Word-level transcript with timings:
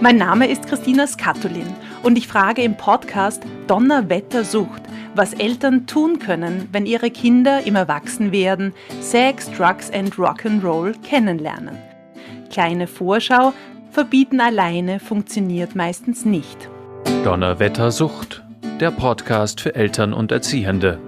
Mein 0.00 0.16
Name 0.16 0.48
ist 0.48 0.68
Christina 0.68 1.08
Skatulin 1.08 1.66
und 2.04 2.16
ich 2.16 2.28
frage 2.28 2.62
im 2.62 2.76
Podcast 2.76 3.42
Donnerwetter 3.66 4.44
sucht, 4.44 4.82
was 5.16 5.34
Eltern 5.34 5.88
tun 5.88 6.20
können, 6.20 6.68
wenn 6.70 6.86
ihre 6.86 7.10
Kinder 7.10 7.66
im 7.66 7.74
Erwachsenwerden 7.74 8.74
Sex, 9.00 9.50
Drugs 9.50 9.90
and 9.90 10.14
Rock'n'Roll 10.14 10.94
kennenlernen. 11.02 11.76
Kleine 12.48 12.86
Vorschau, 12.86 13.52
verbieten 13.90 14.40
alleine 14.40 15.00
funktioniert 15.00 15.74
meistens 15.74 16.24
nicht. 16.24 16.68
Donnerwetter 17.24 17.90
sucht, 17.90 18.44
der 18.78 18.92
Podcast 18.92 19.60
für 19.60 19.74
Eltern 19.74 20.12
und 20.12 20.30
Erziehende. 20.30 21.00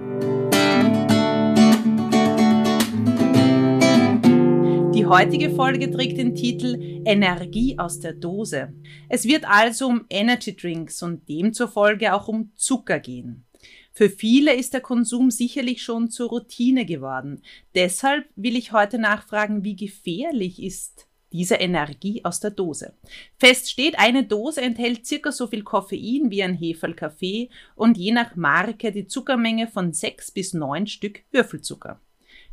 heutige 5.11 5.49
Folge 5.49 5.91
trägt 5.91 6.17
den 6.17 6.35
Titel 6.35 6.77
Energie 7.05 7.77
aus 7.77 7.99
der 7.99 8.13
Dose. 8.13 8.73
Es 9.09 9.25
wird 9.25 9.45
also 9.45 9.87
um 9.87 10.05
Energy 10.09 10.55
Drinks 10.55 11.01
und 11.01 11.27
demzufolge 11.27 12.13
auch 12.13 12.27
um 12.27 12.51
Zucker 12.55 12.99
gehen. 12.99 13.45
Für 13.93 14.09
viele 14.09 14.53
ist 14.53 14.73
der 14.73 14.81
Konsum 14.81 15.31
sicherlich 15.31 15.83
schon 15.83 16.09
zur 16.09 16.29
Routine 16.29 16.85
geworden. 16.85 17.41
Deshalb 17.75 18.29
will 18.35 18.55
ich 18.55 18.71
heute 18.71 18.97
nachfragen, 18.99 19.63
wie 19.63 19.75
gefährlich 19.75 20.61
ist 20.61 21.07
diese 21.31 21.55
Energie 21.55 22.23
aus 22.25 22.39
der 22.39 22.51
Dose. 22.51 22.93
Fest 23.37 23.69
steht, 23.69 23.97
eine 23.97 24.25
Dose 24.25 24.61
enthält 24.61 25.05
circa 25.05 25.31
so 25.31 25.47
viel 25.47 25.63
Koffein 25.63 26.29
wie 26.29 26.43
ein 26.43 26.55
Heferl 26.55 26.93
Kaffee 26.93 27.49
und 27.75 27.97
je 27.97 28.11
nach 28.11 28.35
Marke 28.35 28.91
die 28.91 29.07
Zuckermenge 29.07 29.67
von 29.67 29.93
sechs 29.93 30.31
bis 30.31 30.53
neun 30.53 30.87
Stück 30.87 31.23
Würfelzucker. 31.31 32.01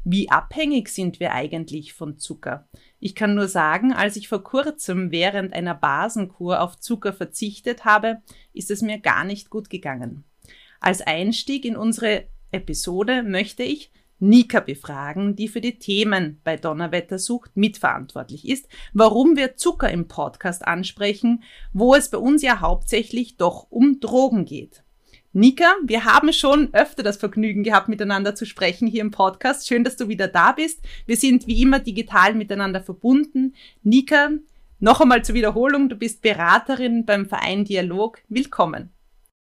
Wie 0.05 0.31
abhängig 0.31 0.89
sind 0.89 1.21
wir 1.21 1.33
eigentlich 1.33 1.93
von 1.93 2.19
Zucker? 2.19 2.69
Ich 3.01 3.15
kann 3.15 3.35
nur 3.35 3.49
sagen, 3.49 3.93
als 3.93 4.17
ich 4.17 4.29
vor 4.29 4.43
kurzem 4.43 5.11
während 5.11 5.53
einer 5.53 5.75
Basenkur 5.75 6.61
auf 6.61 6.79
Zucker 6.79 7.13
verzichtet 7.13 7.85
habe, 7.85 8.23
ist 8.53 8.71
es 8.71 8.81
mir 8.81 8.99
gar 8.99 9.25
nicht 9.25 9.51
gut 9.51 9.71
gegangen. 9.71 10.25
Als 10.81 11.01
Einstieg 11.01 11.65
in 11.65 11.77
unsere 11.77 12.25
Episode 12.53 13.23
möchte 13.23 13.63
ich 13.63 13.91
Nika 14.21 14.61
befragen, 14.61 15.37
die 15.37 15.49
für 15.49 15.61
die 15.61 15.79
Themen 15.79 16.41
bei 16.43 16.57
Donnerwettersucht 16.57 17.57
mitverantwortlich 17.57 18.49
ist, 18.49 18.69
warum 18.93 19.37
wir 19.37 19.57
Zucker 19.57 19.91
im 19.91 20.09
Podcast 20.09 20.67
ansprechen, 20.67 21.43
wo 21.73 21.95
es 21.95 22.11
bei 22.11 22.19
uns 22.19 22.43
ja 22.43 22.61
hauptsächlich 22.61 23.37
doch 23.37 23.71
um 23.71 24.01
Drogen 24.01 24.45
geht. 24.45 24.83
Nika, 25.39 25.73
wir 25.85 26.05
haben 26.05 26.33
schon 26.33 26.75
öfter 26.75 27.05
das 27.05 27.17
Vergnügen 27.17 27.63
gehabt, 27.63 27.87
miteinander 27.87 28.35
zu 28.35 28.45
sprechen 28.45 28.89
hier 28.89 29.03
im 29.03 29.13
Podcast. 29.13 29.69
Schön, 29.69 29.85
dass 29.85 29.95
du 29.95 30.09
wieder 30.09 30.27
da 30.27 30.51
bist. 30.51 30.81
Wir 31.07 31.17
sind 31.17 31.47
wie 31.47 31.63
immer 31.63 31.79
digital 31.79 32.35
miteinander 32.35 32.83
verbunden. 32.83 33.55
Nika, 33.85 34.31
noch 34.81 35.01
einmal 35.01 35.25
zur 35.25 35.37
Wiederholung, 35.37 35.89
du 35.89 35.95
bist 35.95 36.23
Beraterin 36.23 37.05
beim 37.07 37.27
Verein 37.27 37.65
Dialog. 37.65 38.19
Willkommen. 38.29 38.91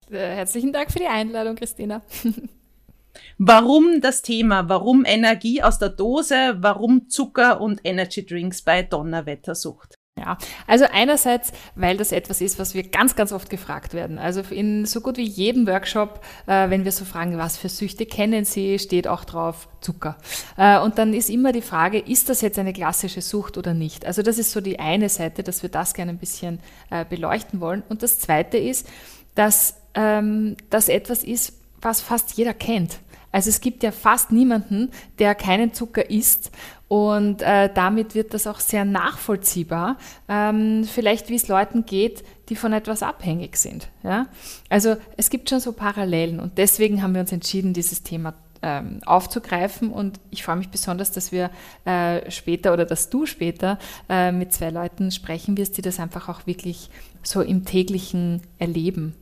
Äh, 0.08 0.18
herzlichen 0.18 0.72
Dank 0.72 0.92
für 0.92 1.00
die 1.00 1.08
Einladung, 1.08 1.56
Christina. 1.56 2.02
Warum 3.38 4.00
das 4.00 4.22
Thema? 4.22 4.68
Warum 4.68 5.04
Energie 5.04 5.64
aus 5.64 5.80
der 5.80 5.88
Dose? 5.88 6.58
Warum 6.60 7.08
Zucker 7.08 7.60
und 7.60 7.80
Energy 7.82 8.24
Drinks 8.24 8.62
bei 8.62 8.84
Donnerwettersucht? 8.84 9.96
Ja, 10.18 10.36
also 10.66 10.84
einerseits, 10.92 11.52
weil 11.74 11.96
das 11.96 12.12
etwas 12.12 12.42
ist, 12.42 12.58
was 12.58 12.74
wir 12.74 12.82
ganz, 12.82 13.16
ganz 13.16 13.32
oft 13.32 13.48
gefragt 13.48 13.94
werden. 13.94 14.18
Also 14.18 14.42
in 14.50 14.84
so 14.84 15.00
gut 15.00 15.16
wie 15.16 15.24
jedem 15.24 15.66
Workshop, 15.66 16.20
äh, 16.46 16.68
wenn 16.68 16.84
wir 16.84 16.92
so 16.92 17.06
fragen, 17.06 17.38
was 17.38 17.56
für 17.56 17.70
Süchte 17.70 18.04
kennen 18.04 18.44
Sie, 18.44 18.78
steht 18.78 19.08
auch 19.08 19.24
drauf 19.24 19.68
Zucker. 19.80 20.18
Äh, 20.58 20.78
und 20.80 20.98
dann 20.98 21.14
ist 21.14 21.30
immer 21.30 21.52
die 21.52 21.62
Frage, 21.62 21.98
ist 21.98 22.28
das 22.28 22.42
jetzt 22.42 22.58
eine 22.58 22.74
klassische 22.74 23.22
Sucht 23.22 23.56
oder 23.56 23.72
nicht? 23.72 24.04
Also 24.04 24.20
das 24.20 24.36
ist 24.36 24.52
so 24.52 24.60
die 24.60 24.78
eine 24.78 25.08
Seite, 25.08 25.42
dass 25.42 25.62
wir 25.62 25.70
das 25.70 25.94
gerne 25.94 26.12
ein 26.12 26.18
bisschen 26.18 26.60
äh, 26.90 27.06
beleuchten 27.06 27.60
wollen. 27.60 27.82
Und 27.88 28.02
das 28.02 28.18
zweite 28.18 28.58
ist, 28.58 28.86
dass 29.34 29.76
ähm, 29.94 30.58
das 30.68 30.90
etwas 30.90 31.24
ist, 31.24 31.54
was 31.80 32.02
fast 32.02 32.36
jeder 32.36 32.52
kennt. 32.52 32.98
Also 33.32 33.48
es 33.48 33.60
gibt 33.60 33.82
ja 33.82 33.90
fast 33.90 34.30
niemanden, 34.30 34.90
der 35.18 35.34
keinen 35.34 35.72
Zucker 35.72 36.10
isst 36.10 36.52
und 36.86 37.40
äh, 37.40 37.70
damit 37.72 38.14
wird 38.14 38.34
das 38.34 38.46
auch 38.46 38.60
sehr 38.60 38.84
nachvollziehbar, 38.84 39.96
ähm, 40.28 40.84
vielleicht 40.84 41.30
wie 41.30 41.36
es 41.36 41.48
Leuten 41.48 41.86
geht, 41.86 42.22
die 42.50 42.56
von 42.56 42.74
etwas 42.74 43.02
abhängig 43.02 43.56
sind. 43.56 43.88
Ja? 44.02 44.26
Also 44.68 44.96
es 45.16 45.30
gibt 45.30 45.48
schon 45.48 45.60
so 45.60 45.72
Parallelen 45.72 46.38
und 46.38 46.58
deswegen 46.58 47.02
haben 47.02 47.14
wir 47.14 47.22
uns 47.22 47.32
entschieden, 47.32 47.72
dieses 47.72 48.02
Thema 48.02 48.34
ähm, 48.60 49.00
aufzugreifen 49.06 49.90
und 49.90 50.20
ich 50.30 50.44
freue 50.44 50.56
mich 50.56 50.68
besonders, 50.68 51.10
dass 51.12 51.32
wir 51.32 51.50
äh, 51.86 52.30
später 52.30 52.74
oder 52.74 52.84
dass 52.84 53.08
du 53.08 53.24
später 53.24 53.78
äh, 54.10 54.30
mit 54.30 54.52
zwei 54.52 54.68
Leuten 54.68 55.10
sprechen 55.10 55.56
wirst, 55.56 55.78
die 55.78 55.82
das 55.82 55.98
einfach 55.98 56.28
auch 56.28 56.46
wirklich 56.46 56.90
so 57.22 57.40
im 57.40 57.64
täglichen 57.64 58.42
erleben 58.58 59.14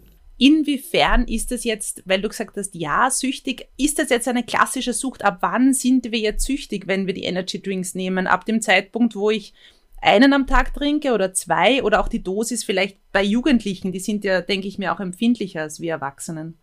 Inwiefern 0.43 1.27
ist 1.27 1.53
es 1.53 1.65
jetzt, 1.65 2.03
weil 2.07 2.23
du 2.23 2.29
gesagt 2.31 2.57
hast, 2.57 2.75
ja, 2.75 3.11
süchtig, 3.11 3.69
ist 3.77 3.99
das 3.99 4.09
jetzt 4.09 4.27
eine 4.27 4.43
klassische 4.43 4.95
Sucht? 4.95 5.23
Ab 5.23 5.37
wann 5.43 5.75
sind 5.75 6.11
wir 6.11 6.19
jetzt 6.19 6.47
süchtig, 6.47 6.87
wenn 6.87 7.07
wir 7.07 7.13
die 7.13 7.25
Energy 7.25 7.61
Drinks 7.61 7.95
nehmen? 7.95 8.27
Ab 8.27 8.47
dem 8.47 8.63
Zeitpunkt, 8.63 9.15
wo 9.15 9.29
ich 9.29 9.53
einen 10.01 10.33
am 10.33 10.47
Tag 10.47 10.73
trinke 10.73 11.13
oder 11.13 11.35
zwei 11.35 11.83
oder 11.83 12.01
auch 12.01 12.09
die 12.09 12.23
Dosis 12.23 12.65
vielleicht 12.65 12.97
bei 13.13 13.23
Jugendlichen, 13.23 13.93
die 13.93 14.01
sind 14.01 14.25
ja, 14.25 14.41
denke 14.41 14.67
ich 14.67 14.79
mir, 14.79 14.95
auch 14.95 15.01
empfindlicher 15.01 15.61
als 15.61 15.79
wir 15.79 15.93
Erwachsenen. 15.93 16.59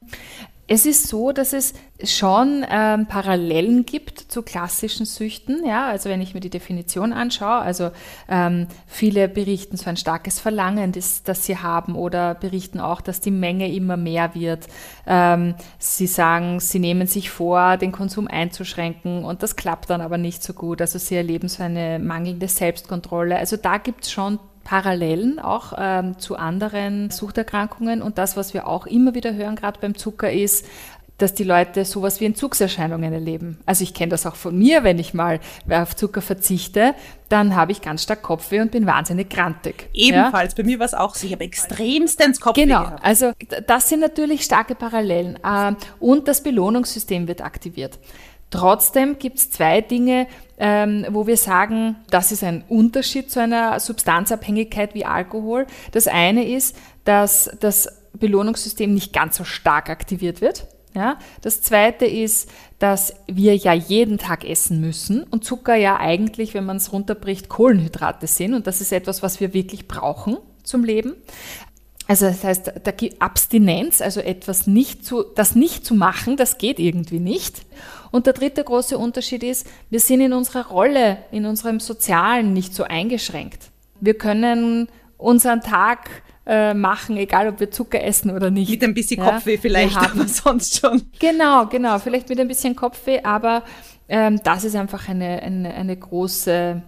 Es 0.70 0.86
ist 0.86 1.08
so, 1.08 1.32
dass 1.32 1.54
es 1.54 1.74
schon 2.04 2.66
ähm, 2.70 3.06
Parallelen 3.06 3.86
gibt 3.86 4.20
zu 4.20 4.42
klassischen 4.42 5.06
Süchten. 5.06 5.66
Ja, 5.66 5.88
also 5.88 6.10
wenn 6.10 6.20
ich 6.20 6.34
mir 6.34 6.42
die 6.42 6.50
Definition 6.50 7.14
anschaue, 7.14 7.60
also 7.60 7.92
ähm, 8.28 8.68
viele 8.86 9.30
berichten 9.30 9.78
so 9.78 9.90
ein 9.90 9.96
starkes 9.96 10.42
Verlangen, 10.42 10.92
das, 10.92 11.24
das 11.24 11.46
sie 11.46 11.58
haben, 11.58 11.96
oder 11.96 12.36
berichten 12.36 12.82
auch, 12.82 13.00
dass 13.00 13.22
die 13.22 13.32
Menge 13.32 13.74
immer 13.74 13.96
mehr 13.96 14.36
wird. 14.36 14.68
Ähm, 15.08 15.56
sie 15.80 16.08
sagen, 16.08 16.60
sie 16.60 16.80
nehmen 16.80 17.08
sich 17.08 17.30
vor, 17.30 17.78
den 17.78 17.94
Konsum 17.94 18.28
einzuschränken, 18.28 19.24
und 19.24 19.44
das 19.44 19.56
klappt 19.56 19.90
dann 19.90 20.02
aber 20.02 20.18
nicht 20.18 20.44
so 20.44 20.52
gut. 20.52 20.82
Also 20.82 21.00
sie 21.00 21.16
erleben 21.16 21.48
so 21.48 21.64
eine 21.64 21.98
mangelnde 21.98 22.50
Selbstkontrolle. 22.50 23.38
Also 23.38 23.56
da 23.56 23.78
gibt 23.78 24.04
es 24.04 24.12
schon 24.12 24.38
Parallelen 24.68 25.40
auch 25.40 25.72
ähm, 25.78 26.20
zu 26.20 26.36
anderen 26.36 27.10
Suchterkrankungen. 27.10 28.02
Und 28.02 28.18
das, 28.18 28.36
was 28.36 28.54
wir 28.54 28.68
auch 28.68 28.86
immer 28.86 29.16
wieder 29.16 29.34
hören, 29.34 29.56
gerade 29.56 29.80
beim 29.80 29.96
Zucker, 29.96 30.30
ist, 30.30 30.66
dass 31.18 31.34
die 31.34 31.46
Leute 31.46 31.86
sowas 31.86 32.20
wie 32.20 32.26
Entzugserscheinungen 32.26 33.14
erleben. 33.14 33.60
Also 33.66 33.84
ich 33.84 33.94
kenne 33.94 34.10
das 34.10 34.26
auch 34.26 34.36
von 34.36 34.58
mir, 34.60 34.84
wenn 34.84 35.00
ich 35.00 35.14
mal 35.14 35.40
auf 35.70 35.96
Zucker 35.96 36.22
verzichte, 36.22 36.96
dann 37.30 37.56
habe 37.56 37.72
ich 37.72 37.82
ganz 37.82 38.04
stark 38.04 38.22
Kopfweh 38.22 38.60
und 38.60 38.72
bin 38.72 38.86
wahnsinnig 38.86 39.30
grantig. 39.30 39.90
Ebenfalls, 39.94 40.52
ja? 40.52 40.58
bei 40.62 40.68
mir 40.68 40.80
war 40.80 40.86
es 40.86 40.94
auch 40.94 41.16
so, 41.16 41.26
ich 41.26 41.32
habe 41.32 41.46
extremstens 41.46 42.42
Kopfweh 42.42 42.66
Genau, 42.66 42.82
gehabt. 42.84 43.06
also 43.06 43.32
das 43.68 43.88
sind 43.88 44.02
natürlich 44.02 44.44
starke 44.44 44.76
Parallelen. 44.76 45.40
Ähm, 45.50 45.78
und 46.02 46.28
das 46.28 46.44
Belohnungssystem 46.44 47.30
wird 47.30 47.42
aktiviert. 47.42 47.98
Trotzdem 48.50 49.20
gibt 49.20 49.38
es 49.38 49.52
zwei 49.52 49.82
Dinge, 49.82 50.28
ähm, 50.58 51.06
wo 51.10 51.28
wir 51.28 51.38
sagen, 51.38 51.98
das 52.10 52.32
ist 52.32 52.44
ein 52.44 52.64
Unterschied 52.70 53.30
zu 53.30 53.42
einer 53.42 53.80
Substanzabhängigkeit 53.80 54.94
wie 54.94 55.06
Alkohol. 55.06 55.68
Das 55.92 56.08
eine 56.08 56.48
ist, 56.48 56.76
dass 57.04 57.52
das 57.60 57.88
Belohnungssystem 58.14 58.94
nicht 58.94 59.14
ganz 59.14 59.38
so 59.38 59.44
stark 59.44 59.90
aktiviert 59.90 60.42
wird. 60.42 60.68
Ja? 60.94 61.20
Das 61.42 61.62
zweite 61.62 62.06
ist, 62.06 62.50
dass 62.80 63.14
wir 63.28 63.56
ja 63.56 63.74
jeden 63.74 64.18
Tag 64.18 64.44
essen 64.44 64.82
müssen 64.82 65.24
und 65.24 65.44
Zucker 65.44 65.76
ja 65.76 65.98
eigentlich, 65.98 66.54
wenn 66.54 66.66
man 66.66 66.78
es 66.78 66.92
runterbricht, 66.92 67.50
Kohlenhydrate 67.50 68.28
sind 68.28 68.54
und 68.54 68.66
das 68.66 68.82
ist 68.82 68.92
etwas, 68.92 69.22
was 69.22 69.40
wir 69.40 69.54
wirklich 69.54 69.88
brauchen 69.88 70.38
zum 70.64 70.84
Leben. 70.84 71.16
Also 72.08 72.26
das 72.26 72.44
heißt, 72.44 72.72
da 72.84 72.92
Abstinenz, 73.20 74.02
also 74.02 74.22
etwas 74.22 74.66
nicht 74.66 75.06
zu, 75.06 75.24
das 75.24 75.56
nicht 75.56 75.86
zu 75.86 75.94
machen, 75.94 76.38
das 76.38 76.58
geht 76.58 76.80
irgendwie 76.80 77.20
nicht. 77.20 77.66
Und 78.12 78.26
der 78.26 78.34
dritte 78.34 78.64
große 78.64 78.98
Unterschied 78.98 79.44
ist, 79.44 79.68
wir 79.90 80.00
sind 80.00 80.22
in 80.22 80.34
unserer 80.34 80.68
Rolle, 80.68 81.18
in 81.32 81.46
unserem 81.46 81.80
Sozialen 81.80 82.54
nicht 82.54 82.74
so 82.74 82.84
eingeschränkt. 82.84 83.72
Wir 84.00 84.18
können 84.18 84.88
unseren 85.18 85.62
Tag 85.62 86.10
äh, 86.46 86.74
machen, 86.74 87.18
egal 87.18 87.50
ob 87.50 87.60
wir 87.60 87.72
Zucker 87.72 88.02
essen 88.04 88.32
oder 88.32 88.50
nicht. 88.50 88.70
Mit 88.70 88.84
ein 88.84 88.94
bisschen 88.94 89.20
ja, 89.20 89.32
Kopfweh 89.32 89.58
vielleicht, 89.58 89.98
aber 89.98 90.28
sonst 90.28 90.80
schon. 90.80 91.04
Genau, 91.20 91.66
genau, 91.66 92.00
vielleicht 92.00 92.30
mit 92.30 92.40
ein 92.40 92.48
bisschen 92.48 92.76
Kopfweh, 92.76 93.22
aber 93.24 93.64
ähm, 94.08 94.40
das 94.44 94.64
ist 94.64 94.76
einfach 94.76 95.10
eine, 95.10 95.42
eine, 95.42 95.74
eine 95.74 95.98
große 95.98 96.82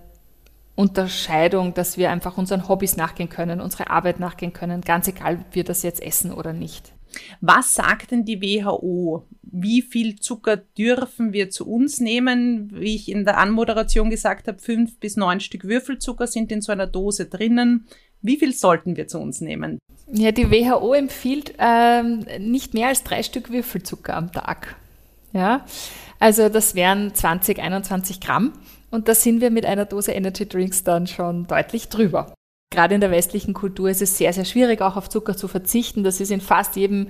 Unterscheidung, 0.76 1.74
dass 1.74 1.98
wir 1.98 2.10
einfach 2.10 2.38
unseren 2.38 2.70
Hobbys 2.70 2.96
nachgehen 2.96 3.28
können, 3.28 3.60
unsere 3.60 3.90
Arbeit 3.90 4.22
nachgehen 4.22 4.54
können, 4.54 4.80
ganz 4.80 5.10
egal, 5.10 5.40
ob 5.42 5.54
wir 5.56 5.66
das 5.66 5.84
jetzt 5.84 6.02
essen 6.02 6.32
oder 6.32 6.54
nicht. 6.54 6.94
Was 7.42 7.74
sagt 7.74 8.12
denn 8.12 8.26
die 8.26 8.42
WHO? 8.42 9.26
Wie 9.42 9.82
viel 9.82 10.20
Zucker 10.20 10.58
dürfen 10.58 11.34
wir 11.34 11.50
zu 11.50 11.68
uns 11.68 12.00
nehmen? 12.00 12.72
Wie 12.74 12.96
ich 12.96 13.10
in 13.10 13.26
der 13.26 13.38
Anmoderation 13.38 14.10
gesagt 14.10 14.48
habe, 14.48 14.60
fünf 14.60 15.00
bis 15.00 15.18
neun 15.18 15.40
Stück 15.40 15.66
Würfelzucker 15.66 16.28
sind 16.28 16.52
in 16.52 16.62
so 16.62 16.72
einer 16.72 16.88
Dose 16.88 17.26
drinnen. 17.26 17.88
Wie 18.22 18.38
viel 18.38 18.54
sollten 18.54 18.96
wir 18.96 19.08
zu 19.08 19.20
uns 19.20 19.42
nehmen? 19.42 19.80
Ja, 20.12 20.32
die 20.32 20.52
WHO 20.52 20.94
empfiehlt 20.94 21.54
ähm, 21.60 22.26
nicht 22.40 22.74
mehr 22.74 22.88
als 22.88 23.04
drei 23.04 23.24
Stück 23.24 23.52
Würfelzucker 23.52 24.16
am 24.16 24.32
Tag. 24.32 24.76
Ja, 25.34 25.66
also 26.20 26.50
das 26.50 26.76
wären 26.76 27.14
20, 27.14 27.60
21 27.60 28.20
Gramm. 28.20 28.54
Und 28.92 29.08
da 29.08 29.14
sind 29.14 29.40
wir 29.40 29.52
mit 29.52 29.66
einer 29.66 29.86
Dose 29.86 30.12
Energy 30.12 30.48
Drinks 30.48 30.84
dann 30.84 31.06
schon 31.06 31.46
deutlich 31.46 31.90
drüber. 31.90 32.34
Gerade 32.72 32.94
in 32.94 33.02
der 33.02 33.10
westlichen 33.10 33.56
Kultur 33.56 33.90
ist 33.90 34.04
es 34.04 34.16
sehr, 34.16 34.32
sehr 34.32 34.46
schwierig, 34.46 34.82
auch 34.82 34.96
auf 34.96 35.10
Zucker 35.10 35.36
zu 35.36 35.48
verzichten. 35.48 36.04
Das 36.04 36.22
ist 36.22 36.30
in 36.30 36.40
fast 36.40 36.76
jedem 36.76 37.08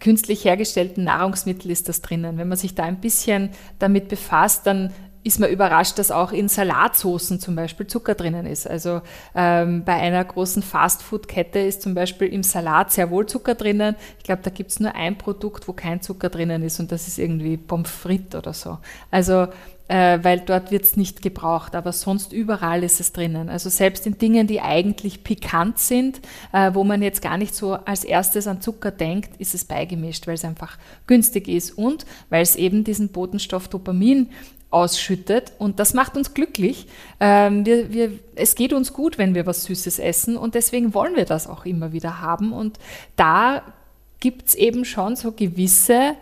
künstlich 0.00 0.46
hergestellten 0.46 1.04
Nahrungsmittel 1.04 1.70
ist 1.70 1.90
das 1.90 2.00
drinnen. 2.00 2.38
Wenn 2.38 2.48
man 2.48 2.56
sich 2.56 2.74
da 2.74 2.84
ein 2.84 3.00
bisschen 3.00 3.50
damit 3.78 4.08
befasst, 4.08 4.66
dann 4.66 4.94
ist 5.22 5.40
man 5.40 5.50
überrascht, 5.50 5.98
dass 5.98 6.10
auch 6.10 6.32
in 6.32 6.48
Salatsoßen 6.48 7.40
zum 7.40 7.54
Beispiel 7.54 7.86
Zucker 7.86 8.14
drinnen 8.14 8.46
ist. 8.46 8.68
Also 8.68 9.02
ähm, 9.34 9.82
bei 9.84 9.94
einer 9.94 10.22
großen 10.22 10.62
Fastfood-Kette 10.62 11.58
ist 11.58 11.82
zum 11.82 11.94
Beispiel 11.94 12.28
im 12.28 12.42
Salat 12.42 12.92
sehr 12.92 13.10
wohl 13.10 13.26
Zucker 13.26 13.54
drinnen. 13.54 13.96
Ich 14.18 14.24
glaube, 14.24 14.42
da 14.42 14.50
gibt 14.50 14.70
es 14.70 14.80
nur 14.80 14.94
ein 14.94 15.18
Produkt, 15.18 15.66
wo 15.66 15.72
kein 15.72 16.02
Zucker 16.02 16.28
drinnen 16.28 16.62
ist 16.62 16.78
und 16.78 16.92
das 16.92 17.08
ist 17.08 17.18
irgendwie 17.18 17.56
Pommes 17.56 17.90
frites 17.90 18.38
oder 18.38 18.52
so. 18.52 18.78
Also 19.10 19.48
äh, 19.88 20.18
weil 20.22 20.40
dort 20.40 20.70
wird 20.70 20.84
es 20.84 20.96
nicht 20.96 21.20
gebraucht, 21.20 21.74
aber 21.74 21.92
sonst 21.92 22.32
überall 22.32 22.82
ist 22.82 23.00
es 23.00 23.12
drinnen. 23.12 23.48
Also 23.48 23.68
selbst 23.68 24.06
in 24.06 24.16
Dingen, 24.16 24.46
die 24.46 24.60
eigentlich 24.60 25.24
pikant 25.24 25.78
sind, 25.78 26.20
äh, 26.52 26.70
wo 26.72 26.84
man 26.84 27.02
jetzt 27.02 27.20
gar 27.20 27.36
nicht 27.36 27.54
so 27.54 27.74
als 27.74 28.04
erstes 28.04 28.46
an 28.46 28.60
Zucker 28.60 28.90
denkt, 28.90 29.38
ist 29.40 29.54
es 29.54 29.64
beigemischt, 29.64 30.26
weil 30.26 30.34
es 30.34 30.44
einfach 30.44 30.78
günstig 31.06 31.48
ist 31.48 31.72
und 31.72 32.06
weil 32.30 32.42
es 32.42 32.56
eben 32.56 32.84
diesen 32.84 33.08
Botenstoff 33.08 33.68
Dopamin 33.68 34.30
ausschüttet 34.70 35.52
und 35.58 35.78
das 35.78 35.94
macht 35.94 36.16
uns 36.16 36.34
glücklich. 36.34 36.86
Ähm, 37.20 37.64
wir, 37.64 37.92
wir, 37.92 38.12
es 38.34 38.56
geht 38.56 38.72
uns 38.72 38.92
gut, 38.92 39.18
wenn 39.18 39.34
wir 39.34 39.46
was 39.46 39.64
Süßes 39.64 40.00
essen 40.00 40.36
und 40.36 40.54
deswegen 40.54 40.94
wollen 40.94 41.14
wir 41.14 41.26
das 41.26 41.46
auch 41.46 41.64
immer 41.64 41.92
wieder 41.92 42.20
haben 42.20 42.52
und 42.52 42.78
da 43.14 43.62
gibt 44.18 44.48
es 44.48 44.54
eben 44.54 44.84
schon 44.84 45.14
so 45.14 45.32
gewisse 45.32 46.14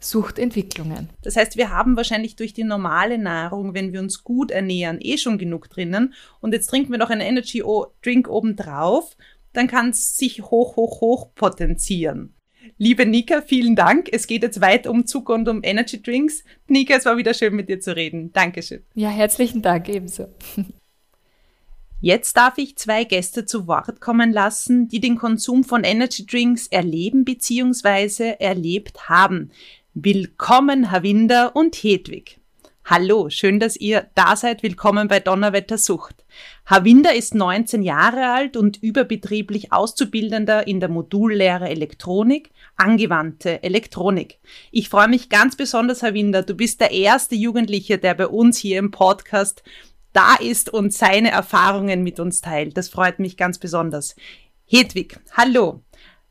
Suchtentwicklungen. 0.00 1.10
Das 1.22 1.36
heißt, 1.36 1.56
wir 1.56 1.70
haben 1.70 1.96
wahrscheinlich 1.96 2.36
durch 2.36 2.52
die 2.52 2.64
normale 2.64 3.18
Nahrung, 3.18 3.74
wenn 3.74 3.92
wir 3.92 4.00
uns 4.00 4.22
gut 4.22 4.50
ernähren, 4.50 4.98
eh 5.00 5.18
schon 5.18 5.38
genug 5.38 5.68
drinnen 5.68 6.14
und 6.40 6.52
jetzt 6.52 6.68
trinken 6.68 6.92
wir 6.92 6.98
noch 6.98 7.10
einen 7.10 7.20
Energy 7.20 7.62
Drink 8.02 8.28
obendrauf, 8.28 9.16
dann 9.52 9.66
kann 9.66 9.90
es 9.90 10.16
sich 10.16 10.42
hoch, 10.42 10.76
hoch, 10.76 11.00
hoch 11.00 11.34
potenzieren. 11.34 12.34
Liebe 12.76 13.06
Nika, 13.06 13.42
vielen 13.42 13.74
Dank. 13.76 14.08
Es 14.12 14.26
geht 14.26 14.42
jetzt 14.42 14.60
weit 14.60 14.86
um 14.86 15.06
Zucker 15.06 15.34
und 15.34 15.48
um 15.48 15.60
Energy 15.62 16.02
Drinks. 16.02 16.44
Nika, 16.68 16.94
es 16.94 17.06
war 17.06 17.16
wieder 17.16 17.34
schön 17.34 17.56
mit 17.56 17.68
dir 17.68 17.80
zu 17.80 17.96
reden. 17.96 18.32
Dankeschön. 18.32 18.84
Ja, 18.94 19.08
herzlichen 19.08 19.62
Dank 19.62 19.88
ebenso. 19.88 20.28
Jetzt 22.00 22.36
darf 22.36 22.58
ich 22.58 22.76
zwei 22.76 23.02
Gäste 23.02 23.44
zu 23.44 23.66
Wort 23.66 24.00
kommen 24.00 24.30
lassen, 24.30 24.86
die 24.86 25.00
den 25.00 25.16
Konsum 25.16 25.64
von 25.64 25.82
Energy 25.82 26.24
Drinks 26.24 26.68
erleben 26.68 27.24
bzw. 27.24 28.36
erlebt 28.38 29.08
haben. 29.08 29.50
Willkommen, 30.00 30.92
Havinder 30.92 31.56
und 31.56 31.74
Hedwig. 31.74 32.38
Hallo, 32.84 33.30
schön, 33.30 33.58
dass 33.58 33.74
ihr 33.74 34.06
da 34.14 34.36
seid. 34.36 34.62
Willkommen 34.62 35.08
bei 35.08 35.18
Donnerwetter 35.18 35.76
Sucht. 35.76 36.24
Havinder 36.66 37.16
ist 37.16 37.34
19 37.34 37.82
Jahre 37.82 38.32
alt 38.32 38.56
und 38.56 38.80
überbetrieblich 38.80 39.72
Auszubildender 39.72 40.68
in 40.68 40.78
der 40.78 40.88
Modullehre 40.88 41.68
Elektronik, 41.68 42.52
angewandte 42.76 43.60
Elektronik. 43.64 44.38
Ich 44.70 44.88
freue 44.88 45.08
mich 45.08 45.30
ganz 45.30 45.56
besonders, 45.56 46.04
Havinder. 46.04 46.44
Du 46.44 46.54
bist 46.54 46.80
der 46.80 46.92
erste 46.92 47.34
Jugendliche, 47.34 47.98
der 47.98 48.14
bei 48.14 48.28
uns 48.28 48.56
hier 48.56 48.78
im 48.78 48.92
Podcast 48.92 49.64
da 50.12 50.36
ist 50.36 50.72
und 50.72 50.94
seine 50.94 51.32
Erfahrungen 51.32 52.04
mit 52.04 52.20
uns 52.20 52.40
teilt. 52.40 52.76
Das 52.76 52.88
freut 52.88 53.18
mich 53.18 53.36
ganz 53.36 53.58
besonders. 53.58 54.14
Hedwig, 54.64 55.18
hallo. 55.32 55.82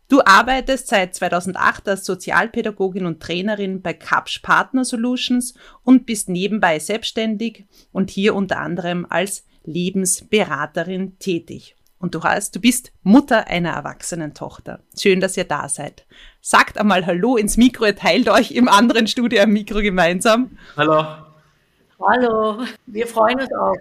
Du 0.10 0.22
arbeitest 0.24 0.88
seit 0.88 1.16
2008 1.16 1.90
als 1.90 2.06
Sozialpädagogin 2.06 3.06
und 3.06 3.22
Trainerin 3.22 3.82
bei 3.82 3.94
Kapsch 3.94 4.40
Partner 4.42 4.86
Solutions 4.86 5.54
und 5.84 6.06
bist 6.06 6.30
nebenbei 6.30 6.80
selbstständig 6.80 7.66
und 7.92 8.10
hier 8.10 8.34
unter 8.34 8.60
anderem 8.60 9.06
als 9.10 9.46
Lebensberaterin 9.66 11.20
tätig. 11.20 11.76
Und 12.00 12.16
du 12.16 12.24
hast, 12.24 12.56
du 12.56 12.62
bist 12.62 12.94
Mutter 13.04 13.48
einer 13.48 13.72
erwachsenen 13.72 14.34
Tochter. 14.34 14.80
Schön, 14.98 15.20
dass 15.20 15.36
ihr 15.36 15.44
da 15.44 15.68
seid. 15.68 16.06
Sagt 16.40 16.78
einmal 16.78 17.06
Hallo 17.06 17.36
ins 17.36 17.58
Mikro, 17.58 17.86
ihr 17.86 17.96
teilt 17.96 18.30
euch 18.30 18.52
im 18.52 18.70
anderen 18.70 19.08
Studio 19.08 19.42
ein 19.42 19.52
Mikro 19.52 19.82
gemeinsam. 19.82 20.58
Hallo. 20.78 21.06
Hallo, 22.00 22.64
wir 22.86 23.08
freuen 23.08 23.42
uns 23.42 23.52
auch. 23.54 23.76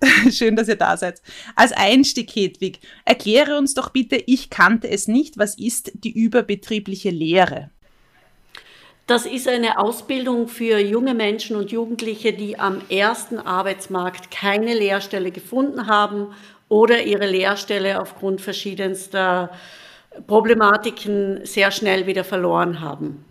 Schön, 0.30 0.56
dass 0.56 0.68
ihr 0.68 0.76
da 0.76 0.96
seid. 0.96 1.22
Als 1.54 1.72
Einstieg, 1.72 2.30
Hedwig, 2.34 2.80
erkläre 3.04 3.56
uns 3.58 3.74
doch 3.74 3.90
bitte, 3.90 4.16
ich 4.26 4.50
kannte 4.50 4.88
es 4.88 5.08
nicht, 5.08 5.38
was 5.38 5.58
ist 5.58 5.92
die 5.94 6.12
überbetriebliche 6.12 7.10
Lehre? 7.10 7.70
Das 9.06 9.24
ist 9.24 9.46
eine 9.46 9.78
Ausbildung 9.78 10.48
für 10.48 10.78
junge 10.78 11.14
Menschen 11.14 11.54
und 11.56 11.70
Jugendliche, 11.70 12.32
die 12.32 12.58
am 12.58 12.80
ersten 12.88 13.38
Arbeitsmarkt 13.38 14.32
keine 14.32 14.74
Lehrstelle 14.74 15.30
gefunden 15.30 15.86
haben 15.86 16.34
oder 16.68 17.04
ihre 17.04 17.26
Lehrstelle 17.26 18.00
aufgrund 18.00 18.40
verschiedenster 18.40 19.52
Problematiken 20.26 21.44
sehr 21.44 21.70
schnell 21.70 22.06
wieder 22.06 22.24
verloren 22.24 22.80
haben. 22.80 23.24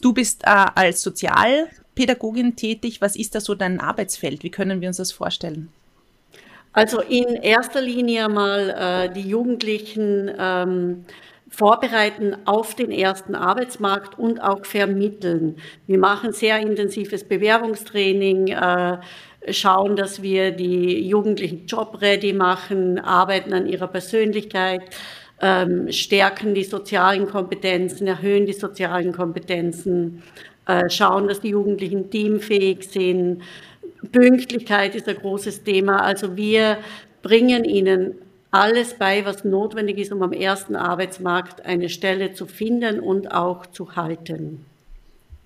Du 0.00 0.14
bist 0.14 0.44
äh, 0.44 0.66
als 0.74 1.02
Sozialpädagogin 1.96 2.56
tätig. 2.56 3.00
Was 3.00 3.16
ist 3.16 3.34
da 3.34 3.40
so 3.40 3.54
dein 3.54 3.80
Arbeitsfeld? 3.80 4.42
Wie 4.42 4.50
können 4.50 4.80
wir 4.80 4.88
uns 4.88 4.98
das 4.98 5.12
vorstellen? 5.12 5.68
Also 6.72 7.00
in 7.00 7.36
erster 7.36 7.80
Linie 7.80 8.28
mal 8.28 9.08
äh, 9.08 9.12
die 9.12 9.26
Jugendlichen 9.26 10.30
ähm, 10.38 11.06
vorbereiten 11.48 12.36
auf 12.44 12.74
den 12.74 12.90
ersten 12.90 13.34
Arbeitsmarkt 13.34 14.18
und 14.18 14.40
auch 14.40 14.66
vermitteln. 14.66 15.56
Wir 15.86 15.98
machen 15.98 16.32
sehr 16.32 16.58
intensives 16.60 17.24
Bewerbungstraining, 17.24 18.48
äh, 18.48 18.98
schauen, 19.50 19.96
dass 19.96 20.20
wir 20.20 20.50
die 20.50 21.08
Jugendlichen 21.08 21.66
job-ready 21.66 22.34
machen, 22.34 22.98
arbeiten 22.98 23.54
an 23.54 23.66
ihrer 23.66 23.88
Persönlichkeit, 23.88 24.82
ähm, 25.40 25.90
stärken 25.90 26.54
die 26.54 26.64
sozialen 26.64 27.26
Kompetenzen, 27.26 28.06
erhöhen 28.06 28.44
die 28.44 28.52
sozialen 28.52 29.12
Kompetenzen, 29.12 30.22
äh, 30.66 30.88
schauen, 30.90 31.28
dass 31.28 31.40
die 31.40 31.50
Jugendlichen 31.50 32.10
teamfähig 32.10 32.88
sind, 32.88 33.42
Pünktlichkeit 34.12 34.94
ist 34.94 35.08
ein 35.08 35.16
großes 35.16 35.64
Thema. 35.64 36.02
Also 36.02 36.36
wir 36.36 36.78
bringen 37.22 37.64
ihnen 37.64 38.14
alles 38.50 38.94
bei, 38.94 39.24
was 39.24 39.44
notwendig 39.44 39.98
ist, 39.98 40.12
um 40.12 40.22
am 40.22 40.32
ersten 40.32 40.76
Arbeitsmarkt 40.76 41.64
eine 41.64 41.88
Stelle 41.88 42.32
zu 42.32 42.46
finden 42.46 43.00
und 43.00 43.32
auch 43.32 43.66
zu 43.66 43.96
halten. 43.96 44.64